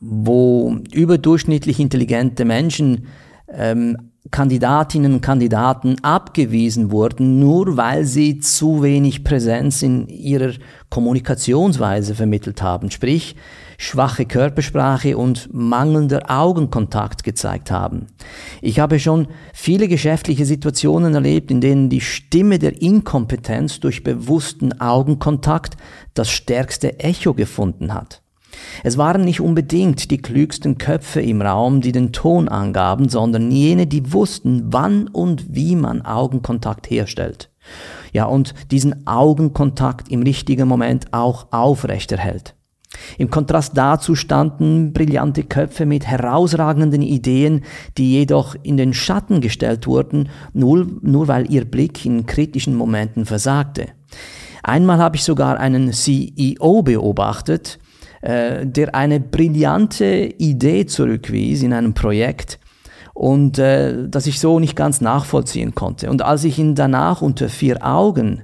wo 0.00 0.76
überdurchschnittlich 0.92 1.78
intelligente 1.78 2.44
Menschen 2.44 3.06
ähm, 3.52 4.09
Kandidatinnen 4.30 5.14
und 5.14 5.20
Kandidaten 5.20 5.96
abgewiesen 6.02 6.92
wurden, 6.92 7.40
nur 7.40 7.76
weil 7.76 8.04
sie 8.04 8.38
zu 8.38 8.82
wenig 8.82 9.24
Präsenz 9.24 9.82
in 9.82 10.06
ihrer 10.08 10.52
Kommunikationsweise 10.88 12.14
vermittelt 12.14 12.62
haben, 12.62 12.90
sprich 12.90 13.36
schwache 13.78 14.26
Körpersprache 14.26 15.16
und 15.16 15.48
mangelnder 15.52 16.30
Augenkontakt 16.30 17.24
gezeigt 17.24 17.70
haben. 17.70 18.06
Ich 18.60 18.78
habe 18.78 19.00
schon 19.00 19.28
viele 19.54 19.88
geschäftliche 19.88 20.44
Situationen 20.44 21.14
erlebt, 21.14 21.50
in 21.50 21.60
denen 21.60 21.88
die 21.88 22.02
Stimme 22.02 22.58
der 22.58 22.80
Inkompetenz 22.82 23.80
durch 23.80 24.04
bewussten 24.04 24.80
Augenkontakt 24.80 25.76
das 26.14 26.30
stärkste 26.30 27.00
Echo 27.00 27.34
gefunden 27.34 27.94
hat. 27.94 28.19
Es 28.82 28.98
waren 28.98 29.24
nicht 29.24 29.40
unbedingt 29.40 30.10
die 30.10 30.18
klügsten 30.18 30.78
Köpfe 30.78 31.20
im 31.20 31.42
Raum, 31.42 31.80
die 31.80 31.92
den 31.92 32.12
Ton 32.12 32.48
angaben, 32.48 33.08
sondern 33.08 33.50
jene, 33.50 33.86
die 33.86 34.12
wussten, 34.12 34.64
wann 34.72 35.08
und 35.08 35.54
wie 35.54 35.76
man 35.76 36.02
Augenkontakt 36.02 36.90
herstellt. 36.90 37.50
Ja, 38.12 38.24
und 38.24 38.54
diesen 38.70 39.06
Augenkontakt 39.06 40.10
im 40.10 40.22
richtigen 40.22 40.66
Moment 40.66 41.12
auch 41.12 41.48
aufrechterhält. 41.52 42.54
Im 43.18 43.30
Kontrast 43.30 43.76
dazu 43.76 44.14
standen 44.14 44.92
brillante 44.92 45.44
Köpfe 45.44 45.86
mit 45.86 46.06
herausragenden 46.06 47.02
Ideen, 47.02 47.62
die 47.96 48.12
jedoch 48.12 48.56
in 48.62 48.76
den 48.76 48.94
Schatten 48.94 49.40
gestellt 49.40 49.86
wurden, 49.86 50.28
nur, 50.52 50.86
nur 51.00 51.28
weil 51.28 51.50
ihr 51.52 51.64
Blick 51.64 52.04
in 52.04 52.26
kritischen 52.26 52.74
Momenten 52.74 53.26
versagte. 53.26 53.88
Einmal 54.62 54.98
habe 54.98 55.16
ich 55.16 55.24
sogar 55.24 55.58
einen 55.58 55.92
CEO 55.92 56.82
beobachtet, 56.82 57.78
äh, 58.20 58.66
der 58.66 58.94
eine 58.94 59.20
brillante 59.20 60.34
Idee 60.38 60.86
zurückwies 60.86 61.62
in 61.62 61.72
einem 61.72 61.94
Projekt 61.94 62.58
und 63.14 63.58
äh, 63.58 64.08
das 64.08 64.26
ich 64.26 64.40
so 64.40 64.58
nicht 64.60 64.76
ganz 64.76 65.00
nachvollziehen 65.00 65.74
konnte. 65.74 66.10
Und 66.10 66.22
als 66.22 66.44
ich 66.44 66.58
ihn 66.58 66.74
danach 66.74 67.22
unter 67.22 67.48
vier 67.48 67.84
Augen 67.84 68.42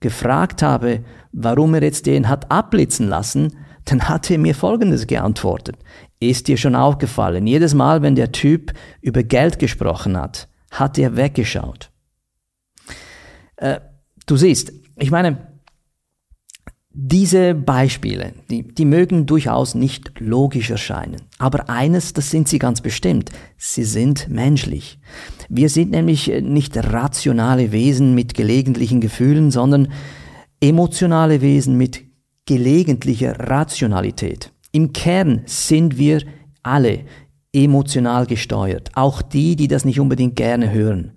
gefragt 0.00 0.62
habe, 0.62 1.04
warum 1.32 1.74
er 1.74 1.82
jetzt 1.82 2.06
den 2.06 2.28
hat 2.28 2.50
abblitzen 2.50 3.08
lassen, 3.08 3.56
dann 3.84 4.08
hat 4.08 4.30
er 4.30 4.38
mir 4.38 4.54
Folgendes 4.54 5.06
geantwortet. 5.06 5.76
Ist 6.20 6.48
dir 6.48 6.56
schon 6.56 6.74
aufgefallen, 6.74 7.46
jedes 7.46 7.74
Mal, 7.74 8.02
wenn 8.02 8.14
der 8.14 8.32
Typ 8.32 8.72
über 9.00 9.22
Geld 9.22 9.58
gesprochen 9.58 10.16
hat, 10.16 10.48
hat 10.70 10.98
er 10.98 11.16
weggeschaut. 11.16 11.90
Äh, 13.56 13.80
du 14.26 14.36
siehst, 14.36 14.72
ich 14.96 15.10
meine, 15.10 15.47
diese 17.00 17.54
Beispiele, 17.54 18.32
die, 18.50 18.64
die 18.64 18.84
mögen 18.84 19.24
durchaus 19.24 19.76
nicht 19.76 20.18
logisch 20.18 20.68
erscheinen. 20.70 21.22
Aber 21.38 21.70
eines, 21.70 22.12
das 22.12 22.30
sind 22.30 22.48
sie 22.48 22.58
ganz 22.58 22.80
bestimmt. 22.80 23.30
Sie 23.56 23.84
sind 23.84 24.28
menschlich. 24.28 24.98
Wir 25.48 25.68
sind 25.68 25.92
nämlich 25.92 26.26
nicht 26.42 26.76
rationale 26.76 27.70
Wesen 27.70 28.16
mit 28.16 28.34
gelegentlichen 28.34 29.00
Gefühlen, 29.00 29.52
sondern 29.52 29.92
emotionale 30.60 31.40
Wesen 31.40 31.76
mit 31.78 32.02
gelegentlicher 32.46 33.38
Rationalität. 33.38 34.50
Im 34.72 34.92
Kern 34.92 35.42
sind 35.46 35.98
wir 35.98 36.22
alle 36.64 37.04
emotional 37.52 38.26
gesteuert, 38.26 38.90
auch 38.94 39.22
die, 39.22 39.54
die 39.54 39.68
das 39.68 39.84
nicht 39.84 40.00
unbedingt 40.00 40.34
gerne 40.34 40.72
hören. 40.72 41.12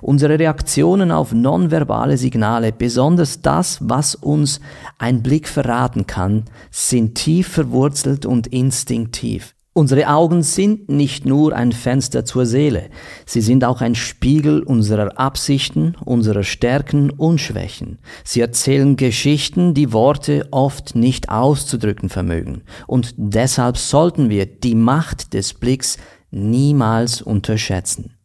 Unsere 0.00 0.38
Reaktionen 0.38 1.10
auf 1.10 1.32
nonverbale 1.32 2.16
Signale, 2.16 2.72
besonders 2.72 3.42
das, 3.42 3.78
was 3.80 4.14
uns 4.14 4.60
ein 4.98 5.22
Blick 5.22 5.48
verraten 5.48 6.06
kann, 6.06 6.44
sind 6.70 7.14
tief 7.14 7.48
verwurzelt 7.48 8.26
und 8.26 8.46
instinktiv. 8.46 9.54
Unsere 9.78 10.08
Augen 10.08 10.42
sind 10.42 10.88
nicht 10.88 11.24
nur 11.24 11.54
ein 11.54 11.70
Fenster 11.70 12.24
zur 12.24 12.46
Seele, 12.46 12.90
sie 13.26 13.40
sind 13.40 13.64
auch 13.64 13.80
ein 13.80 13.94
Spiegel 13.94 14.60
unserer 14.64 15.20
Absichten, 15.20 15.94
unserer 16.04 16.42
Stärken 16.42 17.10
und 17.10 17.40
Schwächen. 17.40 18.00
Sie 18.24 18.40
erzählen 18.40 18.96
Geschichten, 18.96 19.74
die 19.74 19.92
Worte 19.92 20.48
oft 20.50 20.96
nicht 20.96 21.28
auszudrücken 21.28 22.08
vermögen. 22.08 22.62
Und 22.88 23.14
deshalb 23.16 23.76
sollten 23.76 24.30
wir 24.30 24.46
die 24.46 24.74
Macht 24.74 25.32
des 25.32 25.54
Blicks 25.54 25.96
niemals 26.32 27.22
unterschätzen. 27.22 28.17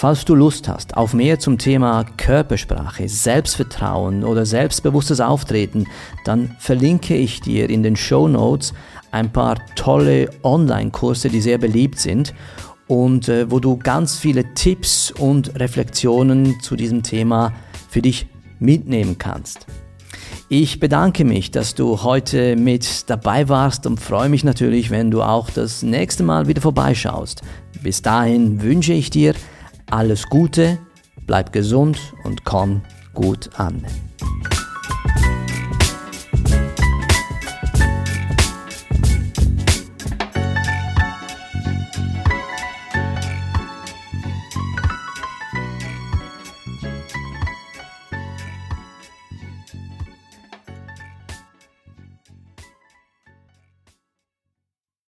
Falls 0.00 0.24
du 0.24 0.34
Lust 0.34 0.66
hast 0.66 0.96
auf 0.96 1.12
mehr 1.12 1.38
zum 1.40 1.58
Thema 1.58 2.06
Körpersprache, 2.16 3.06
Selbstvertrauen 3.06 4.24
oder 4.24 4.46
selbstbewusstes 4.46 5.20
Auftreten, 5.20 5.88
dann 6.24 6.56
verlinke 6.58 7.14
ich 7.14 7.42
dir 7.42 7.68
in 7.68 7.82
den 7.82 7.96
Show 7.96 8.26
Notes 8.26 8.72
ein 9.10 9.30
paar 9.30 9.58
tolle 9.74 10.30
Online-Kurse, 10.42 11.28
die 11.28 11.42
sehr 11.42 11.58
beliebt 11.58 11.98
sind 11.98 12.32
und 12.86 13.28
äh, 13.28 13.50
wo 13.50 13.60
du 13.60 13.76
ganz 13.76 14.16
viele 14.16 14.54
Tipps 14.54 15.10
und 15.10 15.60
Reflexionen 15.60 16.58
zu 16.62 16.76
diesem 16.76 17.02
Thema 17.02 17.52
für 17.90 18.00
dich 18.00 18.26
mitnehmen 18.58 19.18
kannst. 19.18 19.66
Ich 20.48 20.80
bedanke 20.80 21.26
mich, 21.26 21.50
dass 21.50 21.74
du 21.74 22.02
heute 22.02 22.56
mit 22.56 23.10
dabei 23.10 23.50
warst 23.50 23.86
und 23.86 24.00
freue 24.00 24.30
mich 24.30 24.44
natürlich, 24.44 24.90
wenn 24.90 25.10
du 25.10 25.20
auch 25.20 25.50
das 25.50 25.82
nächste 25.82 26.22
Mal 26.22 26.48
wieder 26.48 26.62
vorbeischaust. 26.62 27.42
Bis 27.82 28.00
dahin 28.00 28.62
wünsche 28.62 28.94
ich 28.94 29.10
dir 29.10 29.34
alles 29.90 30.28
Gute, 30.28 30.78
bleib 31.26 31.52
gesund 31.52 31.98
und 32.24 32.44
komm 32.44 32.82
gut 33.14 33.50
an. 33.58 33.84